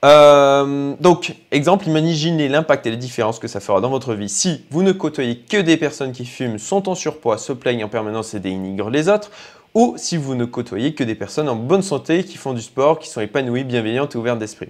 donc, 0.04 1.36
exemple, 1.52 1.88
imaginez 1.88 2.50
l'impact 2.50 2.86
et 2.86 2.92
les 2.92 2.98
différences 2.98 3.40
que 3.40 3.48
ça 3.48 3.60
fera 3.60 3.82
dans 3.82 3.90
votre 3.90 4.14
vie 4.14 4.30
si 4.30 4.66
vous 4.70 4.84
ne 4.84 4.92
côtoyez 4.92 5.38
que 5.38 5.58
des 5.58 5.78
personnes 5.78 6.12
qui 6.12 6.26
fument, 6.26 6.60
sont 6.60 6.88
en 6.90 6.96
surpoids, 6.96 7.38
se 7.38 7.54
plaignent 7.54 7.84
en 7.84 7.90
permanence 7.90 8.34
et 8.34 8.40
dénigrent 8.40 8.90
les 8.90 9.10
autres, 9.10 9.32
ou 9.74 9.96
si 9.98 10.18
vous 10.18 10.36
ne 10.36 10.46
côtoyez 10.46 10.94
que 10.94 11.04
des 11.04 11.16
personnes 11.16 11.50
en 11.50 11.56
bonne 11.56 11.82
santé 11.82 12.24
qui 12.24 12.38
font 12.38 12.54
du 12.54 12.62
sport, 12.62 13.00
qui 13.00 13.10
sont 13.10 13.22
épanouies, 13.22 13.64
bienveillantes 13.64 14.16
et 14.16 14.18
ouvertes 14.18 14.40
d'esprit. 14.40 14.70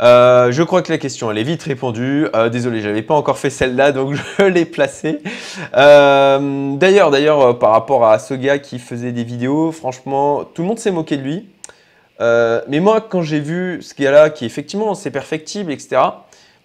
Euh, 0.00 0.52
je 0.52 0.62
crois 0.62 0.82
que 0.82 0.92
la 0.92 0.98
question 0.98 1.30
elle 1.30 1.38
est 1.38 1.44
vite 1.44 1.62
répondue. 1.62 2.28
Euh, 2.34 2.48
désolé, 2.48 2.80
j'avais 2.80 3.02
pas 3.02 3.14
encore 3.14 3.38
fait 3.38 3.50
celle-là, 3.50 3.92
donc 3.92 4.14
je 4.38 4.44
l'ai 4.44 4.64
placée. 4.64 5.18
Euh, 5.74 6.76
d'ailleurs, 6.76 7.10
d'ailleurs, 7.10 7.58
par 7.58 7.72
rapport 7.72 8.06
à 8.06 8.18
ce 8.18 8.34
gars 8.34 8.58
qui 8.58 8.78
faisait 8.78 9.12
des 9.12 9.24
vidéos, 9.24 9.72
franchement, 9.72 10.44
tout 10.44 10.62
le 10.62 10.68
monde 10.68 10.78
s'est 10.78 10.92
moqué 10.92 11.16
de 11.16 11.22
lui. 11.22 11.48
mais 12.20 12.80
moi, 12.80 13.00
quand 13.00 13.22
j'ai 13.22 13.40
vu 13.40 13.82
ce 13.82 13.94
gars-là, 13.94 14.30
qui 14.30 14.44
effectivement 14.44 14.94
c'est 14.94 15.10
perfectible, 15.10 15.72
etc., 15.72 16.00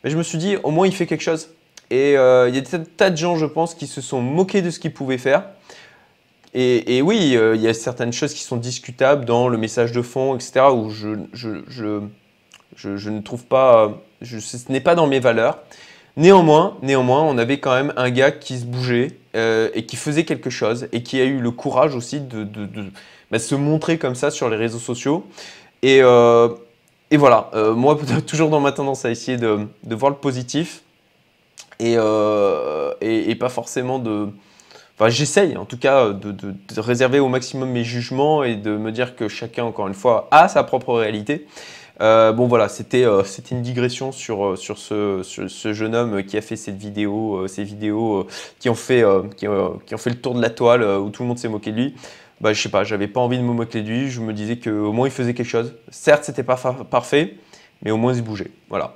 ben, 0.04 0.10
je 0.10 0.18
me 0.18 0.24
suis 0.24 0.38
dit, 0.38 0.58
au 0.64 0.72
moins 0.72 0.86
il 0.86 0.94
fait 0.94 1.06
quelque 1.08 1.24
chose. 1.24 1.50
Et 1.90 2.12
il 2.12 2.56
y 2.56 2.58
a 2.58 2.62
des 2.62 2.84
tas 2.84 3.10
de 3.10 3.18
gens, 3.18 3.36
je 3.36 3.46
pense, 3.46 3.74
qui 3.74 3.88
se 3.88 4.02
sont 4.02 4.22
moqués 4.22 4.62
de 4.62 4.70
ce 4.70 4.80
qu'il 4.80 4.94
pouvait 4.94 5.18
faire. 5.18 5.44
Et, 6.56 7.02
oui, 7.02 7.36
euh, 7.36 7.56
il 7.56 7.62
y 7.62 7.68
a 7.68 7.74
certaines 7.74 8.14
choses 8.14 8.34
qui 8.34 8.44
sont 8.44 8.58
discutables 8.58 9.26
dans 9.26 9.48
le 9.48 9.58
message 9.58 9.92
de 9.92 10.04
fond, 10.04 10.36
etc., 10.36 10.68
où 10.72 10.92
je, 10.92 11.10
ne 13.10 13.22
trouve 13.22 13.46
pas, 13.46 13.92
ce 14.22 14.72
n'est 14.72 14.82
pas 14.82 14.94
dans 14.94 15.08
mes 15.08 15.20
valeurs. 15.20 15.60
Néanmoins, 16.16 16.78
néanmoins, 16.84 17.24
on 17.24 17.40
avait 17.40 17.60
quand 17.60 17.74
même 17.74 17.92
un 17.98 18.12
gars 18.12 18.30
qui 18.30 18.60
se 18.60 18.66
bougeait 18.66 19.18
euh, 19.36 19.70
et 19.74 19.88
qui 19.88 19.96
faisait 19.96 20.26
quelque 20.26 20.52
chose 20.52 20.88
et 20.92 21.02
qui 21.02 21.20
a 21.20 21.24
eu 21.24 21.40
le 21.40 21.50
courage 21.50 21.96
aussi 21.96 22.20
de, 22.20 22.48
bah, 23.32 23.40
se 23.40 23.56
montrer 23.56 23.98
comme 23.98 24.14
ça 24.14 24.30
sur 24.30 24.48
les 24.48 24.58
réseaux 24.58 24.78
sociaux. 24.78 25.26
Et, 25.82 26.04
euh, 26.04 26.50
voilà, 27.12 27.50
moi, 27.76 27.98
toujours 28.28 28.52
dans 28.52 28.60
ma 28.60 28.72
tendance 28.72 29.06
à 29.06 29.10
essayer 29.10 29.38
de, 29.38 29.68
voir 29.90 30.12
le 30.12 30.18
positif 30.18 30.84
et 31.80 31.96
pas 31.96 33.50
forcément 33.50 33.98
de, 33.98 34.30
Enfin, 34.96 35.10
j'essaye 35.10 35.58
en 35.58 35.66
tout 35.66 35.78
cas 35.78 36.10
de, 36.10 36.36
réserver 36.78 37.20
au 37.20 37.28
maximum 37.28 37.70
mes 37.70 37.84
jugements 37.84 38.44
et 38.44 38.56
de 38.56 38.78
me 38.78 38.92
dire 38.92 39.16
que 39.16 39.28
chacun, 39.28 39.64
encore 39.64 39.88
une 39.88 39.94
fois, 39.94 40.28
a 40.32 40.48
sa 40.48 40.64
propre 40.64 40.94
réalité. 40.94 41.48
Euh, 42.02 42.32
bon 42.32 42.48
voilà, 42.48 42.70
c'était 42.70 43.06
euh, 43.06 43.24
une 43.52 43.62
digression 43.62 44.12
sur, 44.12 44.46
euh, 44.46 44.56
sur, 44.56 44.78
ce, 44.78 45.22
ce, 45.24 45.74
jeune 45.74 45.96
homme 45.96 46.24
qui 46.24 46.38
a 46.38 46.42
fait 46.42 46.56
cette 46.56 46.78
vidéo, 46.78 47.48
ces 47.48 47.64
vidéos 47.64 48.28
qui, 48.60 48.70
ont 48.70 48.76
fait, 48.76 49.04
qui, 49.38 49.48
ont 49.48 49.80
fait 49.98 50.10
le 50.10 50.20
tour 50.20 50.34
de 50.34 50.42
la 50.42 50.50
toile 50.50 50.84
où 50.84 51.10
tout 51.10 51.24
le 51.24 51.28
monde 51.28 51.38
s'est 51.38 51.50
moqué 51.50 51.72
de 51.72 51.78
lui. 51.78 51.96
bah, 52.42 52.54
je 52.54 52.62
sais 52.62 52.70
pas, 52.70 52.84
j'avais 52.84 53.08
pas 53.08 53.20
envie 53.22 53.38
de 53.38 53.44
me 53.44 53.54
moquer 53.54 53.82
de 53.82 53.90
lui. 53.90 54.10
Je 54.10 54.22
me 54.22 54.34
disais 54.34 54.58
qu'au 54.58 54.92
moins 54.92 55.08
il 55.08 55.12
faisait 55.12 55.34
quelque 55.34 55.48
chose. 55.48 55.76
Certes, 55.90 56.24
c'était 56.24 56.44
pas 56.44 56.58
parfait, 56.90 57.36
mais 57.84 57.92
au 57.92 57.98
moins 57.98 58.14
il 58.14 58.22
bougeait. 58.22 58.52
Voilà. 58.70 58.96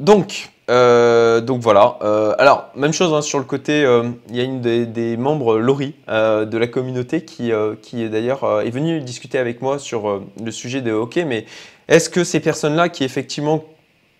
Euh, 0.00 0.10
donc, 0.10 0.50
euh, 0.70 1.40
voilà. 1.60 1.98
Euh, 2.02 2.34
alors, 2.38 2.70
même 2.74 2.92
chose 2.92 3.12
hein, 3.12 3.22
sur 3.22 3.38
le 3.38 3.44
côté, 3.44 3.80
il 4.28 4.36
y 4.36 4.40
a 4.40 4.44
une 4.44 4.60
des, 4.60 5.16
membres, 5.16 5.58
Laurie, 5.58 5.94
de 6.08 6.56
la 6.58 6.66
communauté, 6.66 7.24
qui, 7.24 7.52
qui 7.82 8.08
d'ailleurs 8.08 8.62
est 8.62 8.70
venue 8.70 9.00
discuter 9.00 9.38
avec 9.38 9.62
moi 9.62 9.78
sur 9.78 10.22
le 10.42 10.50
sujet 10.50 10.80
de 10.80 10.92
hockey. 10.92 11.24
Mais 11.24 11.46
est-ce 11.88 12.08
que 12.08 12.24
ces 12.24 12.40
personnes-là, 12.40 12.88
qui 12.88 13.04
effectivement 13.04 13.64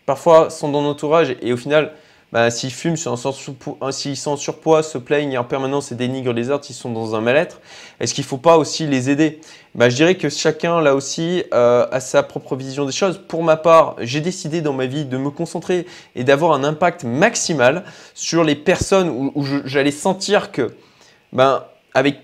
parfois 0.06 0.50
sont 0.50 0.68
dans 0.68 0.82
l'entourage 0.82 1.34
et 1.40 1.52
au 1.52 1.56
final 1.56 1.92
bah, 2.34 2.50
s'ils 2.50 2.72
fument, 2.72 2.96
s'ils 2.96 4.16
sont 4.16 4.30
en 4.32 4.36
surpoids, 4.36 4.82
se 4.82 4.98
plaignent 4.98 5.38
en 5.38 5.44
permanence 5.44 5.92
et 5.92 5.94
dénigrent 5.94 6.32
les 6.32 6.50
autres, 6.50 6.66
ils 6.68 6.74
sont 6.74 6.90
dans 6.90 7.14
un 7.14 7.20
mal-être, 7.20 7.60
est-ce 8.00 8.12
qu'il 8.12 8.24
ne 8.24 8.26
faut 8.26 8.38
pas 8.38 8.58
aussi 8.58 8.88
les 8.88 9.08
aider? 9.08 9.40
Bah, 9.76 9.88
Je 9.88 9.94
dirais 9.94 10.16
que 10.16 10.28
chacun, 10.28 10.80
là 10.80 10.96
aussi, 10.96 11.44
euh, 11.54 11.86
a 11.92 12.00
sa 12.00 12.24
propre 12.24 12.56
vision 12.56 12.86
des 12.86 12.92
choses. 12.92 13.20
Pour 13.28 13.44
ma 13.44 13.56
part, 13.56 13.94
j'ai 14.00 14.20
décidé 14.20 14.62
dans 14.62 14.72
ma 14.72 14.86
vie 14.86 15.04
de 15.04 15.16
me 15.16 15.30
concentrer 15.30 15.86
et 16.16 16.24
d'avoir 16.24 16.54
un 16.54 16.64
impact 16.64 17.04
maximal 17.04 17.84
sur 18.14 18.42
les 18.42 18.56
personnes 18.56 19.10
où, 19.10 19.30
où 19.36 19.46
j'allais 19.64 19.92
sentir 19.92 20.50
que, 20.50 20.74
ben, 21.32 21.62
avec 21.94 22.18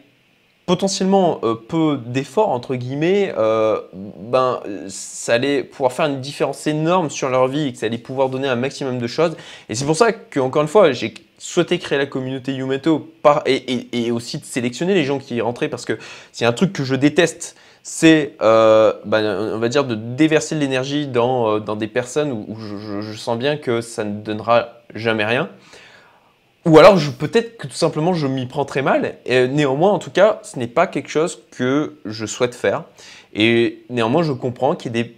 potentiellement 0.71 1.41
euh, 1.43 1.57
peu 1.57 1.99
d'efforts, 2.07 2.51
entre 2.51 2.77
guillemets, 2.77 3.35
euh, 3.37 3.81
ben, 3.93 4.61
ça 4.87 5.35
allait 5.35 5.65
pouvoir 5.65 5.91
faire 5.91 6.07
une 6.07 6.21
différence 6.21 6.65
énorme 6.69 7.11
sur 7.11 7.29
leur 7.29 7.49
vie 7.49 7.67
et 7.67 7.73
que 7.73 7.79
ça 7.79 7.87
allait 7.87 7.99
pouvoir 7.99 8.29
donner 8.29 8.47
un 8.47 8.55
maximum 8.55 9.01
de 9.01 9.07
choses. 9.09 9.37
Et 9.69 9.75
c'est 9.75 9.85
pour 9.85 9.97
ça 9.97 10.13
que, 10.13 10.39
encore 10.39 10.63
une 10.63 10.69
fois, 10.69 10.93
j'ai 10.93 11.13
souhaité 11.39 11.81
créer 11.81 11.99
la 11.99 12.07
communauté 12.07 12.53
Yumeto 12.53 13.11
par, 13.21 13.43
et, 13.47 14.13
aussi 14.13 14.39
de 14.39 14.45
sélectionner 14.45 14.95
les 14.95 15.03
gens 15.03 15.19
qui 15.19 15.35
y 15.35 15.41
rentraient 15.41 15.67
parce 15.69 15.85
que 15.85 15.99
c'est 16.31 16.45
un 16.45 16.53
truc 16.53 16.73
que 16.73 16.85
je 16.85 16.95
déteste 16.95 17.57
c'est, 17.83 18.37
euh, 18.41 18.93
ben, 19.07 19.55
on 19.55 19.59
va 19.59 19.69
dire, 19.69 19.85
de 19.85 19.97
déverser 19.97 20.55
de 20.55 20.61
l'énergie 20.61 21.09
dans, 21.09 21.59
des 21.59 21.89
personnes 21.89 22.31
où, 22.31 22.57
je, 22.57 23.17
sens 23.17 23.37
bien 23.39 23.57
que 23.57 23.81
ça 23.81 24.05
ne 24.05 24.21
donnera 24.21 24.83
jamais 24.95 25.25
rien. 25.25 25.49
Ou 26.67 26.79
alors 26.79 26.99
peut-être 27.19 27.57
que 27.57 27.67
tout 27.67 27.75
simplement 27.75 28.13
je 28.13 28.27
m'y 28.27 28.47
prends 28.47 28.65
très 28.65 28.83
mal. 28.83 29.17
Et 29.25 29.49
néanmoins, 29.49 29.91
en 29.93 29.99
tout 29.99 30.11
cas, 30.11 30.41
ce 30.43 30.59
n'est 30.59 30.67
pas 30.67 30.87
quelque 30.87 31.09
chose 31.09 31.43
que 31.51 31.99
je 32.05 32.27
souhaite 32.27 32.55
faire. 32.55 32.85
Et 33.33 33.83
néanmoins, 33.89 34.23
je 34.23 34.33
comprends 34.33 34.75
qu'il 34.75 34.95
y 34.95 35.01
ait 35.01 35.05
des 35.05 35.15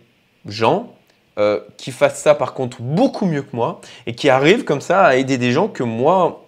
gens 0.46 0.92
euh, 1.38 1.60
qui 1.78 1.92
fassent 1.92 2.20
ça 2.20 2.34
par 2.34 2.52
contre 2.52 2.82
beaucoup 2.82 3.24
mieux 3.24 3.40
que 3.40 3.56
moi 3.56 3.80
et 4.06 4.14
qui 4.14 4.28
arrivent 4.28 4.64
comme 4.64 4.82
ça 4.82 5.02
à 5.02 5.16
aider 5.16 5.38
des 5.38 5.50
gens 5.50 5.66
que 5.66 5.82
moi, 5.82 6.44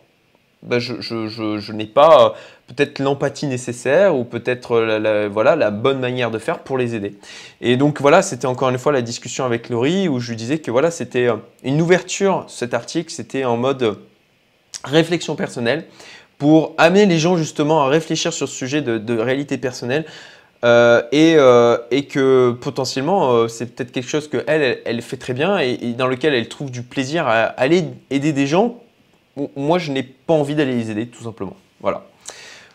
bah, 0.62 0.78
je, 0.78 1.72
n'ai 1.72 1.87
pas 1.87 2.26
euh, 2.26 2.28
peut-être 2.68 2.98
l'empathie 2.98 3.46
nécessaire 3.46 4.14
ou 4.14 4.24
peut-être 4.24 4.78
la, 4.80 5.28
voilà, 5.28 5.57
la 5.57 5.70
bonne 5.70 6.00
manière 6.00 6.30
de 6.30 6.38
faire 6.38 6.61
pour 6.61 6.78
les 6.78 6.94
aider. 6.94 7.18
Et 7.61 7.76
donc 7.76 8.00
voilà, 8.00 8.22
c'était 8.22 8.46
encore 8.46 8.68
une 8.68 8.78
fois 8.78 8.92
la 8.92 9.02
discussion 9.02 9.44
avec 9.44 9.70
Laurie 9.70 10.07
où 10.07 10.20
je 10.20 10.30
lui 10.30 10.37
disais 10.37 10.59
que 10.59 10.70
voilà, 10.70 10.90
c'était 10.90 11.28
euh, 11.28 11.37
une 11.64 11.80
ouverture, 11.80 12.44
cet 12.46 12.74
article, 12.74 13.11
c'était 13.11 13.44
en 13.44 13.57
mode 13.57 13.98
réflexion 14.85 15.37
personnelle 15.37 15.85
pour 16.38 16.75
amener 16.79 17.07
les 17.07 17.18
gens 17.18 17.37
justement 17.37 17.83
à 17.83 17.88
réfléchir 17.88 18.33
sur 18.33 18.49
ce 18.49 18.55
sujet 18.55 18.83
de, 18.83 19.18
réalité 19.18 19.59
personnelle 19.59 20.05
euh, 20.64 21.03
euh, 21.12 21.79
et, 21.90 22.07
que 22.07 22.53
potentiellement 22.53 23.33
euh, 23.33 23.49
c'est 23.49 23.66
peut-être 23.66 23.92
quelque 23.92 24.09
chose 24.09 24.29
qu'elle, 24.29 24.44
elle, 24.47 24.79
elle, 24.85 25.03
fait 25.03 25.16
très 25.18 25.35
bien 25.35 25.59
et, 25.59 25.77
dans 25.92 26.07
lequel 26.07 26.35
elle 26.35 26.49
trouve 26.49 26.70
du 26.70 26.83
plaisir 26.83 27.27
à 27.27 27.44
aller 27.44 27.85
aider 28.11 28.33
des 28.33 28.47
gens. 28.47 28.77
Moi, 29.57 29.79
je 29.79 29.90
n'ai 29.90 30.03
pas 30.03 30.33
envie 30.33 30.55
d'aller 30.55 30.75
les 30.75 30.90
aider, 30.90 31.09
tout 31.09 31.25
simplement. 31.25 31.57
Voilà. 31.81 32.05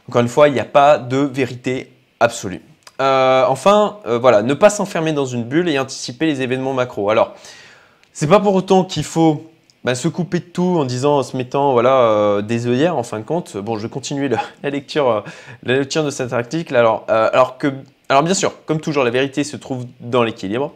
Encore 0.08 0.22
une 0.22 0.28
fois, 0.28 0.50
il 0.50 0.54
n'y 0.54 0.60
a 0.60 0.66
pas 0.66 0.98
de 0.98 1.18
vérité 1.18 1.92
absolue. 2.20 2.62
enfin, 3.00 3.98
voilà, 4.06 4.42
ne 4.42 4.54
pas 4.54 4.70
s'enfermer 4.70 5.14
dans 5.14 5.26
une 5.26 5.44
bulle 5.44 5.70
et 5.70 5.80
anticiper 5.80 6.26
les 6.26 6.42
événements 6.42 6.74
macro. 6.74 7.10
Alors, 7.10 7.34
c'est 8.12 8.28
pas 8.28 8.42
pour 8.42 8.56
autant 8.56 8.84
qu'il 8.84 9.06
faut 9.06 9.50
bah, 9.84 9.96
se 9.96 10.08
couper 10.08 10.40
de 10.40 10.46
tout 10.46 10.78
en 10.78 10.86
disant, 10.86 11.24
se 11.24 11.38
mettant 11.38 11.72
voilà, 11.72 12.02
euh, 12.02 12.42
des 12.42 12.68
œillères 12.68 12.98
en 12.98 13.04
fin 13.04 13.20
de 13.20 13.24
compte. 13.24 13.56
Bon, 13.58 13.78
je 13.78 13.84
vais 13.84 13.90
continuer 13.90 14.30
la, 14.64 14.70
lecture, 14.70 15.10
euh, 15.10 15.22
la 15.64 15.78
lecture 15.78 16.04
de 16.04 16.10
cet 16.10 16.34
article. 16.34 16.76
Alors, 16.76 17.06
euh, 17.10 17.30
alors, 17.32 17.58
que, 17.58 17.68
alors, 18.10 18.24
bien 18.24 18.34
sûr, 18.34 18.54
comme 18.66 18.82
toujours, 18.82 19.04
la 19.04 19.12
vérité 19.12 19.44
se 19.44 19.56
trouve 19.56 19.86
dans 20.02 20.24
l'équilibre. 20.24 20.74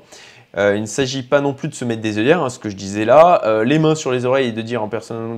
il 0.55 0.81
ne 0.81 0.85
s'agit 0.85 1.23
pas 1.23 1.41
non 1.41 1.53
plus 1.53 1.67
de 1.67 1.73
se 1.73 1.83
mettre 1.83 2.01
des 2.01 2.17
œillères, 2.17 2.41
hein, 2.43 2.49
ce 2.49 2.59
que 2.59 2.69
je 2.69 2.75
disais 2.75 3.05
là, 3.05 3.63
les 3.65 3.79
mains 3.79 3.95
sur 3.95 4.11
les 4.11 4.23
oreilles 4.25 4.49
et 4.49 4.51
de 4.51 4.61
dire 4.61 4.83
en 4.83 4.89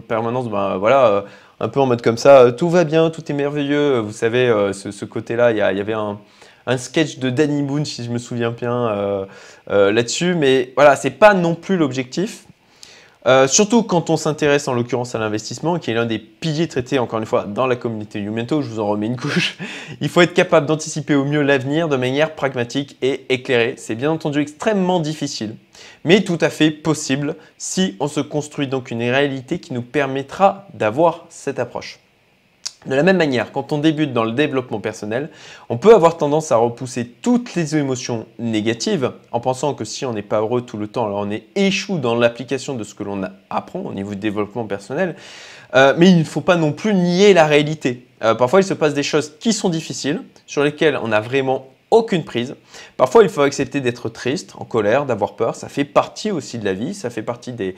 permanence, 0.01 0.49
ben 0.49 0.75
voilà, 0.75 1.23
un 1.61 1.69
peu 1.69 1.79
en 1.79 1.85
mode 1.85 2.01
comme 2.01 2.17
ça, 2.17 2.51
tout 2.51 2.69
va 2.69 2.83
bien, 2.83 3.09
tout 3.09 3.23
est 3.31 3.33
merveilleux. 3.33 3.99
Vous 3.99 4.11
savez, 4.11 4.53
ce, 4.73 5.05
côté-là, 5.05 5.51
il 5.51 5.57
y, 5.57 5.61
avait 5.61 5.93
un, 5.93 6.19
un, 6.67 6.77
sketch 6.77 7.19
de 7.19 7.29
Danny 7.29 7.63
Boone, 7.63 7.85
si 7.85 8.03
je 8.03 8.11
me 8.11 8.17
souviens 8.17 8.51
bien, 8.51 9.25
là-dessus. 9.69 10.35
Mais 10.35 10.73
voilà, 10.75 10.97
c'est 10.97 11.11
pas 11.11 11.33
non 11.33 11.55
plus 11.55 11.77
l'objectif. 11.77 12.44
Euh, 13.27 13.47
surtout 13.47 13.81
quand 13.81 14.11
on 14.11 14.17
s'intéresse 14.17 14.67
en 14.67 14.73
l'occurrence 14.73 15.15
à 15.15 15.19
l'investissement, 15.19 15.79
qui 15.79 15.89
est 15.89 15.95
l'un 15.95 16.05
des 16.05 16.19
piliers 16.19 16.67
traités 16.67 16.99
encore 16.99 17.17
une 17.19 17.25
fois 17.25 17.45
dans 17.45 17.65
la 17.65 17.75
communauté 17.75 18.19
Umento, 18.19 18.61
je 18.61 18.69
vous 18.69 18.79
en 18.79 18.87
remets 18.87 19.07
une 19.07 19.17
couche. 19.17 19.57
Il 20.01 20.09
faut 20.09 20.21
être 20.21 20.33
capable 20.33 20.67
d'anticiper 20.67 21.15
au 21.15 21.25
mieux 21.25 21.41
l'avenir 21.41 21.89
de 21.89 21.95
manière 21.95 22.35
pragmatique 22.35 22.97
et 23.01 23.25
éclairée. 23.29 23.75
C'est 23.77 23.95
bien 23.95 24.11
entendu 24.11 24.39
extrêmement 24.39 24.99
difficile, 24.99 25.55
mais 26.03 26.21
tout 26.21 26.37
à 26.39 26.49
fait 26.49 26.69
possible 26.69 27.35
si 27.57 27.95
on 27.99 28.07
se 28.07 28.19
construit 28.19 28.67
donc 28.67 28.91
une 28.91 29.01
réalité 29.01 29.59
qui 29.59 29.73
nous 29.73 29.81
permettra 29.81 30.67
d'avoir 30.73 31.25
cette 31.29 31.57
approche. 31.57 31.99
De 32.85 32.93
la 32.93 33.01
même 33.01 33.17
manière, 33.17 33.51
quand 33.51 33.71
on 33.71 33.79
débute 33.79 34.13
dans 34.13 34.23
le 34.23 34.31
développement 34.31 34.79
personnel, 34.79 35.29
on 35.69 35.77
peut 35.77 35.95
avoir 35.95 36.17
tendance 36.17 36.51
à 36.51 36.57
repousser 36.57 37.07
toutes 37.07 37.55
les 37.55 37.75
émotions 37.75 38.27
négatives 38.37 39.11
en 39.31 39.39
pensant 39.39 39.73
que 39.73 39.85
si 39.85 40.05
on 40.05 40.13
n'est 40.13 40.21
pas 40.21 40.39
heureux 40.41 40.61
tout 40.61 40.77
le 40.77 40.87
temps, 40.87 41.05
alors 41.05 41.19
on 41.19 41.31
est 41.31 41.45
échoué 41.55 41.97
dans 41.97 42.13
l'application 42.13 42.75
de 42.75 42.83
ce 42.83 42.93
que 42.93 43.03
l'on 43.03 43.23
apprend 43.49 43.79
au 43.79 43.93
niveau 43.93 44.11
du 44.11 44.19
développement 44.19 44.65
personnel. 44.65 45.15
Euh, 45.73 45.95
mais 45.97 46.11
il 46.11 46.19
ne 46.19 46.23
faut 46.23 46.41
pas 46.41 46.57
non 46.57 46.73
plus 46.73 46.93
nier 46.93 47.33
la 47.33 47.47
réalité. 47.47 48.05
Euh, 48.23 48.35
parfois, 48.35 48.61
il 48.61 48.63
se 48.63 48.75
passe 48.75 48.93
des 48.93 49.03
choses 49.03 49.33
qui 49.39 49.51
sont 49.51 49.69
difficiles, 49.69 50.21
sur 50.45 50.63
lesquelles 50.63 50.97
on 51.01 51.07
n'a 51.07 51.21
vraiment 51.21 51.67
aucune 51.89 52.23
prise. 52.23 52.55
Parfois, 52.97 53.23
il 53.23 53.29
faut 53.29 53.41
accepter 53.41 53.81
d'être 53.81 54.09
triste, 54.09 54.53
en 54.57 54.65
colère, 54.65 55.05
d'avoir 55.05 55.35
peur. 55.35 55.55
Ça 55.55 55.69
fait 55.69 55.85
partie 55.85 56.31
aussi 56.31 56.59
de 56.59 56.65
la 56.65 56.73
vie, 56.73 56.93
ça 56.93 57.09
fait 57.09 57.23
partie 57.23 57.51
des, 57.51 57.75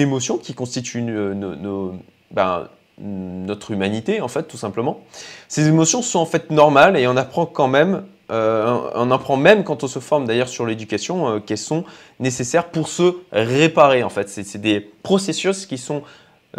émotions 0.00 0.36
qui 0.36 0.54
constituent 0.54 1.02
nos, 1.02 1.94
ben, 2.30 2.68
notre 2.98 3.72
humanité, 3.72 4.20
en 4.20 4.28
fait, 4.28 4.44
tout 4.44 4.56
simplement. 4.56 5.00
Ces 5.48 5.68
émotions 5.68 6.02
sont 6.02 6.20
en 6.20 6.26
fait 6.26 6.50
normales 6.50 6.96
et 6.96 7.06
on 7.06 7.16
apprend 7.16 7.46
quand 7.46 7.66
même, 7.66 8.04
euh, 8.30 8.78
on 8.94 9.10
apprend 9.10 9.36
même 9.36 9.64
quand 9.64 9.82
on 9.82 9.88
se 9.88 9.98
forme 9.98 10.26
d'ailleurs 10.26 10.48
sur 10.48 10.66
l'éducation, 10.66 11.28
euh, 11.28 11.40
qu'elles 11.40 11.58
sont 11.58 11.84
nécessaires 12.20 12.68
pour 12.68 12.88
se 12.88 13.16
réparer, 13.32 14.02
en 14.02 14.10
fait. 14.10 14.28
C'est 14.28 14.60
des 14.60 14.80
processus 14.80 15.66
qui 15.66 15.78
sont 15.78 16.02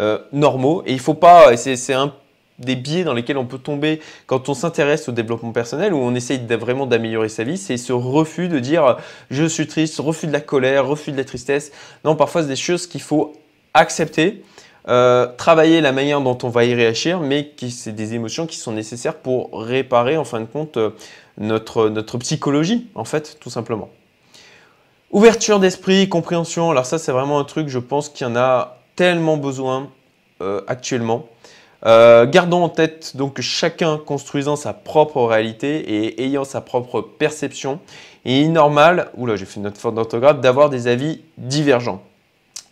euh, 0.00 0.18
normaux 0.32 0.82
et 0.86 0.92
il 0.92 1.00
faut 1.00 1.14
pas, 1.14 1.56
c'est 1.56 1.94
un 1.94 2.12
des 2.58 2.76
biais 2.76 3.04
dans 3.04 3.12
lesquels 3.12 3.36
on 3.36 3.44
peut 3.44 3.58
tomber 3.58 4.00
quand 4.26 4.48
on 4.48 4.54
s'intéresse 4.54 5.08
au 5.08 5.12
développement 5.12 5.52
personnel, 5.52 5.92
où 5.92 5.98
on 5.98 6.14
essaye 6.14 6.40
vraiment 6.46 6.86
d'améliorer 6.86 7.28
sa 7.28 7.44
vie, 7.44 7.58
c'est 7.58 7.76
ce 7.76 7.92
refus 7.92 8.48
de 8.48 8.58
dire 8.58 8.96
je 9.30 9.44
suis 9.44 9.66
triste, 9.66 9.98
refus 9.98 10.26
de 10.26 10.32
la 10.32 10.40
colère, 10.40 10.86
refus 10.86 11.12
de 11.12 11.18
la 11.18 11.24
tristesse. 11.24 11.70
Non, 12.04 12.16
parfois 12.16 12.42
c'est 12.42 12.48
des 12.48 12.56
choses 12.56 12.86
qu'il 12.86 13.02
faut 13.02 13.34
accepter 13.74 14.42
euh, 14.88 15.26
travailler 15.36 15.80
la 15.80 15.90
manière 15.90 16.20
dont 16.20 16.38
on 16.44 16.48
va 16.48 16.64
y 16.64 16.72
réagir, 16.72 17.18
mais 17.18 17.48
qui 17.48 17.72
c'est 17.72 17.92
des 17.92 18.14
émotions 18.14 18.46
qui 18.46 18.56
sont 18.56 18.70
nécessaires 18.70 19.16
pour 19.16 19.50
réparer 19.52 20.16
en 20.16 20.24
fin 20.24 20.40
de 20.40 20.46
compte 20.46 20.76
euh, 20.76 20.90
notre, 21.38 22.18
psychologie, 22.18 22.86
en 22.94 23.04
fait, 23.04 23.36
tout 23.40 23.50
simplement. 23.50 23.88
Ouverture 25.10 25.58
d'esprit, 25.58 26.08
compréhension, 26.08 26.70
alors 26.70 26.86
ça 26.86 26.98
c'est 26.98 27.10
vraiment 27.10 27.40
un 27.40 27.44
truc, 27.44 27.68
je 27.68 27.80
pense 27.80 28.08
qu'il 28.08 28.26
y 28.26 28.30
en 28.30 28.36
a 28.36 28.78
tellement 28.94 29.36
besoin 29.36 29.90
euh, 30.40 30.60
actuellement. 30.68 31.26
gardons 31.84 32.62
en 32.62 32.68
tête 32.68 33.16
donc 33.16 33.40
chacun 33.40 33.98
construisant 33.98 34.56
sa 34.56 34.72
propre 34.72 35.22
réalité 35.22 36.04
et 36.04 36.24
ayant 36.24 36.44
sa 36.44 36.60
propre 36.60 37.00
perception, 37.00 37.80
il 38.24 38.44
est 38.44 38.48
normal, 38.48 39.10
oula 39.16 39.34
j'ai 39.34 39.46
fait 39.46 39.56
une 39.56 39.64
note 39.64 39.94
d'orthographe, 39.94 40.40
d'avoir 40.40 40.70
des 40.70 40.86
avis 40.86 41.22
divergents. 41.38 42.02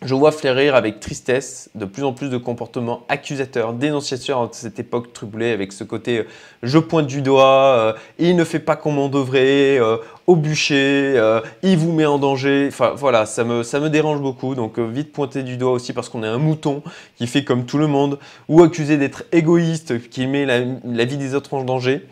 Je 0.01 0.13
vois 0.13 0.31
fleurir 0.31 0.75
avec 0.75 0.99
tristesse 0.99 1.69
de 1.73 1.85
plus 1.85 2.03
en 2.03 2.11
plus 2.11 2.29
de 2.29 2.37
comportements 2.37 3.05
accusateurs, 3.07 3.73
dénonciateurs 3.73 4.49
de 4.49 4.53
cette 4.53 4.77
époque 4.77 5.13
troublée 5.13 5.51
avec 5.51 5.71
ce 5.71 5.85
côté 5.85 6.19
euh, 6.19 6.23
je 6.63 6.79
pointe 6.79 7.07
du 7.07 7.21
doigt, 7.21 7.75
euh, 7.77 7.93
il 8.19 8.35
ne 8.35 8.43
fait 8.43 8.59
pas 8.59 8.75
comme 8.75 8.99
on 8.99 9.07
devrait, 9.07 9.79
euh, 9.79 9.97
au 10.27 10.35
bûcher, 10.35 11.21
il 11.63 11.77
vous 11.77 11.93
met 11.93 12.05
en 12.05 12.19
danger. 12.19 12.65
Enfin 12.67 12.93
voilà, 12.95 13.25
ça 13.25 13.43
me, 13.43 13.63
ça 13.63 13.79
me 13.79 13.89
dérange 13.89 14.19
beaucoup. 14.19 14.53
Donc 14.53 14.79
vite 14.79 15.13
pointer 15.13 15.43
du 15.43 15.55
doigt 15.55 15.71
aussi 15.71 15.93
parce 15.93 16.09
qu'on 16.09 16.23
est 16.23 16.27
un 16.27 16.39
mouton 16.39 16.83
qui 17.15 17.25
fait 17.27 17.43
comme 17.43 17.65
tout 17.65 17.77
le 17.77 17.87
monde 17.87 18.19
ou 18.49 18.63
accuser 18.63 18.97
d'être 18.97 19.23
égoïste, 19.31 20.09
qui 20.09 20.27
met 20.27 20.45
la, 20.45 21.05
vie 21.05 21.17
des 21.17 21.35
autres 21.35 21.53
en 21.53 21.63
danger. 21.63 22.05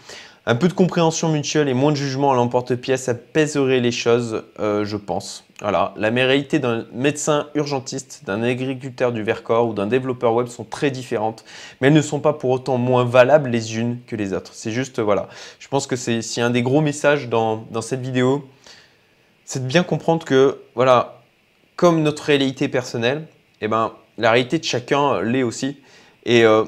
Un 0.46 0.56
peu 0.56 0.68
de 0.68 0.74
compréhension 0.74 1.30
mutuelle 1.30 1.70
et 1.70 1.74
moins 1.74 1.94
de 1.94 1.98
jugement 1.98 2.34
à 2.34 2.36
l'emporte-pièce 2.36 3.08
apaiserait 3.08 3.80
les 3.80 3.92
choses, 3.92 4.44
euh, 4.60 4.84
je 4.84 4.98
pense. 4.98 5.46
La 5.62 5.94
réalité 5.96 6.60
d'un 6.60 6.86
médecin 6.92 7.48
urgentiste, 7.56 8.24
d'un 8.26 8.44
agriculteur 8.44 9.14
du 9.14 9.24
Vercors 9.24 9.70
ou 9.70 9.74
d'un 9.74 9.88
développeur 9.88 10.34
web 10.34 10.48
sont 10.48 10.66
très 10.66 10.92
différentes, 10.92 11.46
mais 11.80 11.88
elles 11.88 11.94
ne 11.94 12.02
sont 12.02 12.20
pas 12.20 12.34
pour 12.34 12.50
autant 12.50 12.78
moins 12.78 13.06
valables 13.06 13.50
les 13.50 13.78
unes 13.78 14.00
que 14.06 14.18
les 14.18 14.34
autres. 14.34 14.52
C'est 14.54 14.72
juste, 14.72 15.00
voilà. 15.00 15.30
Je 15.60 15.70
pense 15.70 15.88
que 15.88 15.96
c'est 15.96 16.42
un 16.42 16.50
des 16.50 16.62
gros 16.62 16.82
messages 16.82 17.30
dans, 17.30 17.66
dans 17.72 17.82
cette 17.82 18.02
vidéo, 18.02 18.46
c'est 19.46 19.64
de 19.64 19.68
bien 19.68 19.84
comprendre 19.84 20.26
que, 20.26 20.60
voilà, 20.76 21.22
comme 21.78 22.04
notre 22.04 22.24
réalité 22.24 22.68
personnelle, 22.68 23.28
eh 23.62 23.70
ben, 23.70 23.94
la 24.18 24.32
réalité 24.32 24.60
de 24.60 24.66
chacun 24.66 25.22
l'est 25.22 25.44
aussi. 25.44 25.78
Et 26.26 26.44
euh, 26.44 26.66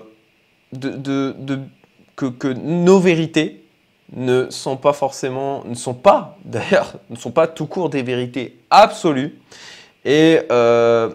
que 2.15 2.53
nos 2.53 2.99
vérités, 2.99 3.64
ne 4.13 4.49
sont 4.49 4.77
pas 4.77 4.93
forcément, 4.93 5.63
ne 5.65 5.75
sont 5.75 5.93
pas 5.93 6.37
d'ailleurs, 6.45 6.93
ne 7.09 7.15
sont 7.15 7.31
pas 7.31 7.47
tout 7.47 7.65
court 7.65 7.89
des 7.89 8.03
vérités 8.03 8.57
absolues 8.69 9.39
et, 10.03 10.41
euh, 10.51 11.09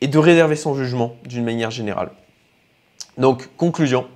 et 0.00 0.08
de 0.08 0.18
réserver 0.18 0.56
son 0.56 0.74
jugement 0.74 1.16
d'une 1.24 1.44
manière 1.44 1.70
générale. 1.70 2.10
Donc, 3.18 3.48
conclusion. 3.56 4.06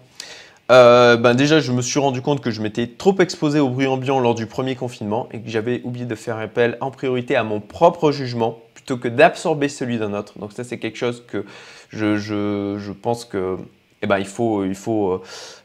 Euh, 0.70 1.18
ben 1.18 1.34
déjà, 1.34 1.60
je 1.60 1.72
me 1.72 1.82
suis 1.82 2.00
rendu 2.00 2.22
compte 2.22 2.40
que 2.40 2.50
je 2.50 2.62
m'étais 2.62 2.86
trop 2.86 3.14
exposé 3.18 3.60
au 3.60 3.68
bruit 3.68 3.86
ambiant 3.86 4.18
lors 4.18 4.34
du 4.34 4.46
premier 4.46 4.76
confinement 4.76 5.28
et 5.30 5.40
que 5.40 5.50
j'avais 5.50 5.82
oublié 5.84 6.06
de 6.06 6.14
faire 6.14 6.38
appel 6.38 6.78
en 6.80 6.90
priorité 6.90 7.36
à 7.36 7.44
mon 7.44 7.60
propre 7.60 8.12
jugement 8.12 8.60
plutôt 8.72 8.96
que 8.96 9.08
d'absorber 9.08 9.68
celui 9.68 9.98
d'un 9.98 10.14
autre. 10.14 10.38
Donc 10.38 10.52
ça, 10.52 10.64
c'est 10.64 10.78
quelque 10.78 10.96
chose 10.96 11.22
que 11.26 11.44
je, 11.90 12.16
je, 12.16 12.76
je 12.78 12.92
pense 12.92 13.26
que 13.26 13.58
eh 14.00 14.06
ben, 14.06 14.18
il 14.18 14.26
faut, 14.26 14.64
il 14.64 14.74
faut 14.74 15.12
euh, 15.12 15.22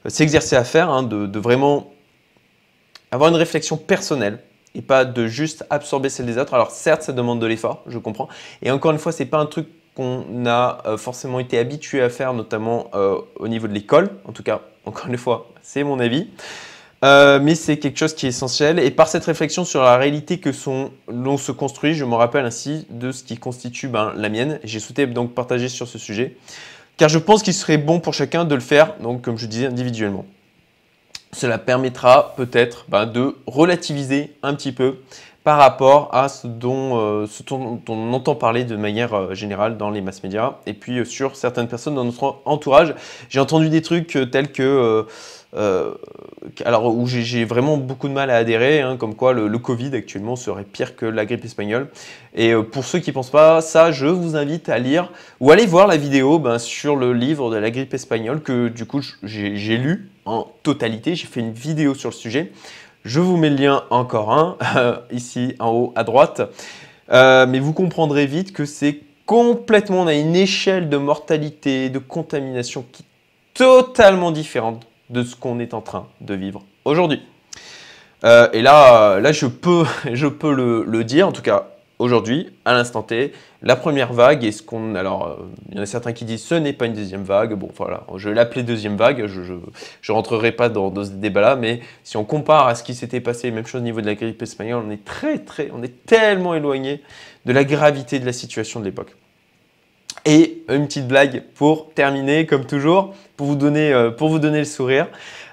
s'exercer 0.10 0.55
à 0.55 0.63
faire, 0.63 0.89
hein, 0.89 1.03
de, 1.03 1.25
de, 1.25 1.39
vraiment 1.39 1.91
avoir 3.12 3.30
une 3.30 3.36
réflexion 3.36 3.78
personnelle 3.78 4.39
et 4.76 4.82
pas 4.82 5.06
de 5.06 5.28
juste 5.28 5.65
absorber 5.69 6.10
celle 6.10 6.26
des 6.26 6.38
autres. 6.38 6.54
Alors 6.54 6.72
certes, 6.72 7.04
ça 7.04 7.13
demande 7.13 7.39
de 7.39 7.48
l'effort, 7.48 7.84
je 7.88 7.98
comprends. 7.98 8.28
Et 8.62 8.72
encore 8.72 8.91
une 8.91 9.00
fois, 9.00 9.12
c'est 9.12 9.26
pas 9.26 9.39
un 9.39 9.45
truc 9.45 9.67
qu'on 9.95 10.45
a 10.45 10.82
euh, 10.86 10.98
forcément 10.98 11.39
été 11.39 11.58
habitué 11.58 12.02
à 12.02 12.10
faire, 12.10 12.34
notamment 12.34 12.89
euh, 12.93 13.17
au 13.38 13.48
niveau 13.48 13.67
de 13.67 13.74
l'école. 13.74 14.10
En 14.26 14.32
tout 14.32 14.43
cas, 14.43 14.62
encore 14.86 15.08
une 15.08 15.17
fois, 15.17 15.50
c'est 15.62 15.84
mon 15.84 16.00
avis. 16.00 16.28
Euh, 17.04 17.39
mais 17.41 17.56
c'est 17.56 17.78
quelque 17.78 17.98
chose 17.98 18.13
qui 18.13 18.26
est 18.26 18.30
essentiel. 18.30 18.80
Et 18.80 18.91
par 18.91 19.08
cette 19.08 19.26
réflexion 19.26 19.63
sur 19.65 19.82
la 19.82 19.98
réalité 19.98 20.39
que 20.39 20.50
l'on 21.08 21.38
se 21.38 21.52
construit, 21.52 21.93
je 21.93 22.06
me 22.06 22.15
rappelle 22.15 22.45
ainsi 22.45 22.86
de 22.89 23.12
ce 23.12 23.24
qui 23.24 23.38
constitue 23.38 23.88
ben, 23.88 24.13
la 24.15 24.30
mienne. 24.30 24.60
J'ai 24.63 24.80
souhaité 24.80 25.08
donc 25.08 25.34
partager 25.34 25.69
sur 25.69 25.88
ce 25.88 25.98
sujet, 25.98 26.36
car 26.98 27.10
je 27.10 27.19
pense 27.19 27.41
qu'il 27.41 27.54
serait 27.54 27.78
bon 27.78 28.00
pour 28.00 28.13
chacun 28.13 28.43
de 28.43 28.54
le 28.54 28.62
faire, 28.62 28.95
donc 29.00 29.22
comme 29.22 29.38
je 29.38 29.45
disais, 29.45 29.67
individuellement. 29.67 30.26
Cela 31.31 31.57
permettra 31.57 32.33
peut-être 32.35 32.85
bah, 32.89 33.05
de 33.05 33.35
relativiser 33.45 34.35
un 34.41 34.55
petit 34.55 34.71
peu 34.71 34.97
par 35.43 35.57
rapport 35.57 36.13
à 36.13 36.29
ce 36.29 36.47
dont, 36.47 36.99
euh, 36.99 37.25
on 37.87 38.13
entend 38.13 38.35
parler 38.35 38.65
de 38.65 38.75
manière 38.75 39.13
euh, 39.13 39.33
générale 39.33 39.77
dans 39.77 39.89
les 39.89 40.01
mass 40.01 40.21
médias 40.21 40.57
et 40.65 40.73
puis 40.73 40.99
euh, 40.99 41.05
sur 41.05 41.35
certaines 41.35 41.67
personnes 41.67 41.95
dans 41.95 42.03
notre 42.03 42.41
entourage. 42.45 42.93
J'ai 43.29 43.39
entendu 43.39 43.69
des 43.69 43.81
trucs 43.81 44.17
tels 44.31 44.51
que 44.51 45.05
alors 46.63 46.95
où 46.95 47.07
j'ai 47.07 47.43
vraiment 47.43 47.77
beaucoup 47.77 48.07
de 48.07 48.13
mal 48.13 48.29
à 48.29 48.35
adhérer, 48.35 48.81
hein, 48.81 48.97
comme 48.97 49.15
quoi 49.15 49.33
le, 49.33 49.57
Covid 49.57 49.95
actuellement 49.95 50.35
serait 50.35 50.63
pire 50.63 50.95
que 50.95 51.07
la 51.07 51.25
grippe 51.25 51.43
espagnole. 51.43 51.87
Et 52.35 52.53
pour 52.53 52.85
ceux 52.85 52.99
qui 52.99 53.09
ne 53.09 53.15
pensent 53.15 53.31
pas 53.31 53.59
ça, 53.61 53.91
je 53.91 54.05
vous 54.05 54.35
invite 54.35 54.69
à 54.69 54.77
lire 54.77 55.11
ou 55.39 55.49
aller 55.49 55.65
voir 55.65 55.87
la 55.87 55.97
vidéo 55.97 56.37
ben, 56.37 56.59
sur 56.59 56.95
le 56.95 57.13
livre 57.13 57.49
de 57.49 57.57
la 57.57 57.71
grippe 57.71 57.95
espagnole 57.95 58.41
que 58.41 58.67
du 58.67 58.85
coup 58.85 59.01
j'ai 59.23 59.77
lu 59.77 60.11
en 60.29 60.51
totalité. 60.63 61.15
J'ai 61.15 61.27
fait 61.27 61.39
une 61.39 61.53
vidéo 61.53 61.93
sur 61.95 62.09
le 62.09 62.15
sujet. 62.15 62.51
Je 63.03 63.19
vous 63.19 63.37
mets 63.37 63.49
le 63.49 63.55
lien 63.55 63.83
encore 63.89 64.31
un 64.31 64.57
ici 65.11 65.55
en 65.59 65.71
haut 65.71 65.93
à 65.95 66.03
droite. 66.03 66.41
Euh, 67.11 67.47
mais 67.47 67.59
vous 67.59 67.73
comprendrez 67.73 68.25
vite 68.25 68.53
que 68.53 68.65
c'est 68.65 68.99
complètement, 69.25 70.01
on 70.01 70.07
a 70.07 70.13
une 70.13 70.35
échelle 70.35 70.89
de 70.89 70.97
mortalité, 70.97 71.89
de 71.89 71.99
contamination 71.99 72.85
qui 72.91 73.03
est 73.03 73.05
totalement 73.53 74.31
différente 74.31 74.85
de 75.09 75.23
ce 75.23 75.35
qu'on 75.35 75.59
est 75.59 75.73
en 75.73 75.81
train 75.81 76.07
de 76.21 76.33
vivre 76.33 76.63
aujourd'hui. 76.85 77.21
Euh, 78.23 78.49
et 78.53 78.61
là, 78.61 79.19
là 79.19 79.31
je 79.31 79.45
peux, 79.45 79.85
je 80.13 80.27
peux 80.27 80.53
le, 80.53 81.03
dire, 81.03 81.27
en 81.27 81.31
tout 81.31 81.41
cas 81.41 81.67
aujourd'hui, 81.99 82.49
à 82.65 82.73
l'instant 82.73 83.03
T, 83.03 83.33
la 83.62 83.75
première 83.75 84.13
vague 84.13 84.45
est 84.45 84.53
ce 84.53 84.63
qu'on... 84.63 84.95
Alors, 84.95 85.27
euh, 85.27 85.35
il 85.69 85.77
y 85.77 85.79
en 85.79 85.83
a 85.83 85.85
certains 85.85 86.13
qui 86.13 86.25
disent 86.25 86.43
ce 86.43 86.55
n'est 86.55 86.73
pas 86.73 86.85
une 86.85 86.93
deuxième 86.93 87.23
vague. 87.23 87.53
Bon, 87.53 87.69
voilà, 87.75 88.05
je 88.15 88.29
l'appeler 88.29 88.63
deuxième 88.63 88.95
vague. 88.95 89.27
Je 89.27 89.41
ne 89.41 90.15
rentrerai 90.15 90.53
pas 90.53 90.69
dans, 90.69 90.93
ce 91.03 91.12
débat-là, 91.12 91.57
mais 91.57 91.81
si 92.03 92.17
on 92.17 92.23
compare 92.23 92.67
à 92.67 92.75
ce 92.75 92.83
qui 92.83 92.95
s'était 92.95 93.19
passé, 93.19 93.51
même 93.51 93.67
chose 93.67 93.81
au 93.81 93.83
niveau 93.83 94.01
de 94.01 94.07
la 94.07 94.15
grippe 94.15 94.41
espagnole, 94.41 94.83
on 94.88 94.89
est 94.89 95.03
très, 95.03 95.39
très, 95.39 95.69
on 95.75 95.83
est 95.83 96.05
tellement 96.05 96.55
éloigné 96.55 97.03
de 97.45 97.51
la 97.51 97.65
gravité 97.65 98.19
de 98.19 98.25
la 98.25 98.33
situation 98.33 98.79
de 98.79 98.85
l'époque. 98.85 99.15
Et 100.25 100.63
une 100.69 100.88
petite 100.88 101.07
blague 101.07 101.43
pour 101.55 101.93
terminer, 101.93 102.45
comme 102.45 102.65
toujours, 102.65 103.13
pour 103.38 103.47
vous 103.47 103.55
donner, 103.55 103.93
euh, 103.93 104.12
pour 104.12 104.29
vous 104.29 104.39
donner 104.39 104.59
le 104.59 104.65
sourire. 104.65 105.07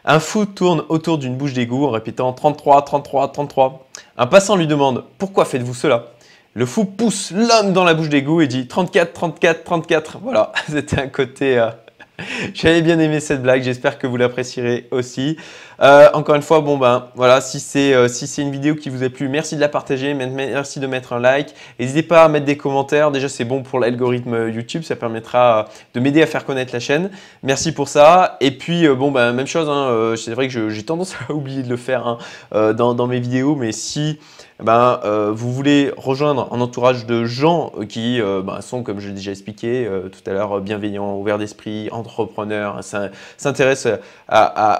Un 0.05 0.21
fou 0.21 0.45
tourne 0.47 0.85
autour 0.89 1.19
d'une 1.19 1.37
bouche 1.37 1.53
d'égout 1.53 1.85
en 1.85 1.91
répétant 1.91 2.33
33, 2.33 2.83
33, 2.85 3.33
33. 3.33 3.87
Un 4.19 4.27
passant 4.27 4.57
lui 4.57 4.67
demande 4.67 5.05
Pourquoi 5.19 5.45
faites-vous 5.45 5.75
cela? 5.75 6.16
Le 6.57 6.65
fou 6.65 6.87
pousse 6.87 7.33
l'homme 7.33 7.75
dans 7.75 7.85
la 7.85 7.93
bouche 7.93 8.09
d'égout 8.09 8.41
et 8.41 8.47
dit 8.47 8.67
34, 8.67 9.13
34, 9.13 9.63
34. 9.63 10.19
Voilà, 10.23 10.53
c'était 10.71 10.99
un 10.99 11.09
côté. 11.09 11.59
Euh, 11.59 11.69
J'avais 12.55 12.81
bien 12.81 12.99
aimé 12.99 13.21
cette 13.21 13.43
blague, 13.43 13.63
j'espère 13.63 13.99
que 13.99 14.07
vous 14.07 14.17
l'apprécierez 14.17 14.89
aussi. 14.91 15.37
Euh, 15.81 16.09
encore 16.15 16.35
une 16.35 16.43
fois, 16.43 16.61
bon 16.61 16.79
ben 16.79 17.09
voilà, 17.15 17.41
si 17.41 17.61
c'est 17.61 17.93
euh, 17.93 18.09
si 18.09 18.27
c'est 18.27 18.41
une 18.41 18.51
vidéo 18.51 18.75
qui 18.75 18.89
vous 18.89 19.03
a 19.03 19.11
plu, 19.11 19.29
merci 19.29 19.57
de 19.57 19.61
la 19.61 19.69
partager, 19.69 20.15
merci 20.15 20.81
de 20.81 20.87
mettre 20.87 21.13
un 21.13 21.21
like. 21.21 21.55
N'hésitez 21.79 22.03
pas 22.03 22.25
à 22.25 22.29
mettre 22.29 22.47
des 22.47 22.57
commentaires, 22.57 23.11
déjà 23.11 23.29
c'est 23.29 23.45
bon 23.45 23.63
pour 23.63 23.79
l'algorithme 23.79 24.49
YouTube, 24.49 24.83
ça 24.85 24.97
permettra 24.97 25.67
de 25.93 26.01
m'aider 26.01 26.23
à 26.23 26.27
faire 26.27 26.47
connaître 26.47 26.73
la 26.73 26.81
chaîne. 26.81 27.11
Merci 27.43 27.73
pour 27.73 27.89
ça. 27.89 28.39
Et 28.41 28.53
puis 28.53 28.87
euh, 28.87 28.95
bon 28.95 29.11
ben 29.11 29.33
même 29.33 29.47
chose, 29.47 29.69
hein, 29.69 30.15
c'est 30.17 30.33
vrai 30.33 30.49
que 30.49 30.71
j'ai 30.71 30.83
tendance 30.83 31.15
à 31.29 31.33
oublier 31.33 31.63
de 31.63 31.69
le 31.69 31.77
faire 31.77 32.07
hein, 32.07 32.73
dans, 32.73 33.07
mes 33.07 33.21
vidéos, 33.21 33.55
mais 33.55 33.73
si 33.73 34.19
ben, 34.63 35.01
euh, 35.05 35.33
vous 35.35 35.53
voulez 35.53 35.93
rejoindre 35.99 36.49
un 36.51 36.61
entourage 36.63 37.05
de 37.05 37.27
gens 37.27 37.73
qui 37.89 38.21
euh, 38.21 38.41
ben, 38.43 38.63
sont, 38.63 38.83
comme 38.83 39.01
je 39.01 39.09
l'ai 39.09 39.15
déjà 39.15 39.31
expliqué 39.31 39.87
euh, 39.87 40.09
tout 40.09 40.31
à 40.31 40.33
l'heure, 40.33 40.61
bienveillants, 40.63 41.17
ouverts 41.17 41.37
d'esprit, 41.37 41.91
entrepreneurs, 41.93 42.81
s'intéressent 43.37 43.99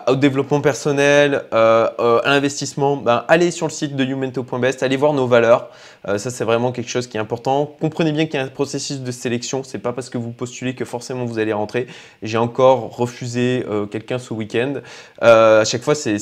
au 0.09 0.17
développement 0.17 0.63
personnel, 0.63 0.86
à 0.87 2.23
l'investissement, 2.25 2.97
ben, 2.97 3.25
allez 3.29 3.51
sur 3.51 3.67
le 3.67 3.73
site 3.73 3.97
de 3.97 4.05
youmento.best, 4.05 4.83
allez 4.83 4.97
voir 4.97 5.13
nos 5.13 5.27
valeurs. 5.27 5.71
ça, 6.05 6.31
c'est 6.31 6.45
vraiment 6.45 6.73
quelque 6.73 6.91
chose 6.91 7.07
qui 7.07 7.17
est 7.17 7.21
important. 7.21 7.75
Comprenez 7.81 8.13
bien 8.13 8.27
qu'il 8.27 8.35
y 8.35 8.43
a 8.43 8.45
un 8.45 8.49
processus 8.49 9.01
de 9.01 9.11
sélection. 9.11 9.63
C'est 9.65 9.79
pas 9.79 9.93
parce 9.93 10.11
que 10.11 10.19
vous 10.19 10.31
postulez 10.31 10.75
que 10.75 10.85
forcément 10.85 11.25
vous 11.25 11.39
allez 11.39 11.53
rentrer. 11.53 11.87
J'ai 12.23 12.39
encore 12.39 12.97
refusé 12.97 13.65
quelqu'un 13.91 14.19
ce 14.19 14.33
week-end. 14.35 14.75
à 15.21 15.65
chaque 15.65 15.83
fois, 15.83 15.95
c'est 15.95 16.17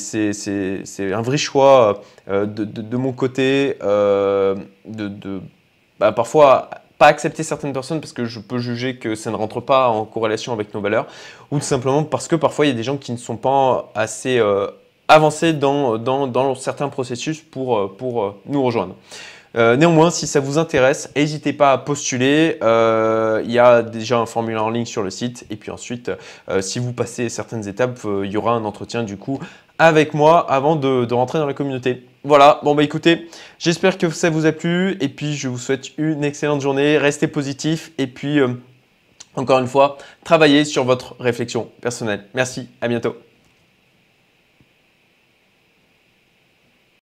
un 0.99 1.21
vrai 1.21 1.37
choix 1.37 2.01
de, 2.27 2.45
de 2.45 2.97
mon 2.97 3.11
côté 3.11 3.77
euh, 3.83 4.55
de, 4.85 5.41
bah, 5.99 6.11
parfois 6.11 6.69
pas 6.97 7.07
accepter 7.07 7.43
certaines 7.43 7.73
personnes 7.73 7.99
parce 7.99 8.13
que 8.13 8.25
je 8.25 8.39
peux 8.39 8.57
juger 8.57 8.97
que 8.97 9.15
ça 9.15 9.31
ne 9.31 9.35
rentre 9.35 9.61
pas 9.61 9.89
en 9.89 10.05
corrélation 10.05 10.53
avec 10.53 10.73
nos 10.73 10.81
valeurs, 10.81 11.07
ou 11.51 11.59
tout 11.59 11.65
simplement 11.65 12.03
parce 12.03 12.27
que 12.27 12.35
parfois 12.35 12.65
il 12.65 12.69
y 12.69 12.71
a 12.71 12.75
des 12.75 12.83
gens 12.83 12.97
qui 12.97 13.11
ne 13.11 13.17
sont 13.17 13.37
pas 13.37 13.91
assez 13.95 14.39
euh, 14.39 14.67
avancés 15.07 15.53
dans, 15.53 16.55
certains 16.55 16.89
processus 16.89 17.41
pour, 17.41 17.77
euh, 17.77 17.95
pour 17.97 18.35
nous 18.45 18.63
rejoindre. 18.63 18.95
néanmoins, 19.55 20.09
si 20.09 20.27
ça 20.27 20.41
vous 20.41 20.57
intéresse, 20.57 21.09
n'hésitez 21.15 21.53
pas 21.53 21.71
à 21.71 21.77
postuler. 21.77 22.57
il 22.61 23.51
y 23.51 23.59
a 23.59 23.81
déjà 23.81 24.17
un 24.17 24.25
formulaire 24.25 24.65
en 24.65 24.69
ligne 24.69 24.85
sur 24.85 25.01
le 25.01 25.09
site. 25.09 25.45
Et 25.49 25.55
puis 25.55 25.71
ensuite, 25.71 26.11
si 26.59 26.79
vous 26.79 26.91
passez 26.91 27.29
certaines 27.29 27.65
étapes, 27.65 27.99
il 28.23 28.29
y 28.29 28.35
aura 28.35 28.51
un 28.51 28.65
entretien 28.65 29.03
du 29.03 29.15
coup 29.15 29.39
avec 29.77 30.13
moi 30.13 30.49
avant 30.51 30.75
de, 30.75 31.13
rentrer 31.13 31.39
dans 31.39 31.45
la 31.45 31.53
communauté. 31.53 32.05
Voilà, 32.23 32.59
bon 32.63 32.73
bah 32.73 32.83
écoutez, 32.83 33.29
j'espère 33.59 33.97
que 33.97 34.09
ça 34.09 34.29
vous 34.29 34.45
a 34.45 34.51
plu 34.51 34.97
et 34.99 35.09
puis 35.09 35.35
je 35.35 35.47
vous 35.47 35.59
souhaite 35.59 35.89
une 35.97 36.23
excellente 36.23 36.61
journée, 36.61 36.97
restez 36.97 37.27
positif 37.27 37.91
et 37.99 38.07
puis 38.07 38.39
euh, 38.39 38.47
encore 39.35 39.59
une 39.59 39.67
fois, 39.67 39.97
travaillez 40.23 40.65
sur 40.65 40.85
votre 40.85 41.15
réflexion 41.19 41.69
personnelle. 41.81 42.25
Merci, 42.33 42.69
à 42.81 42.87
bientôt. 42.87 43.15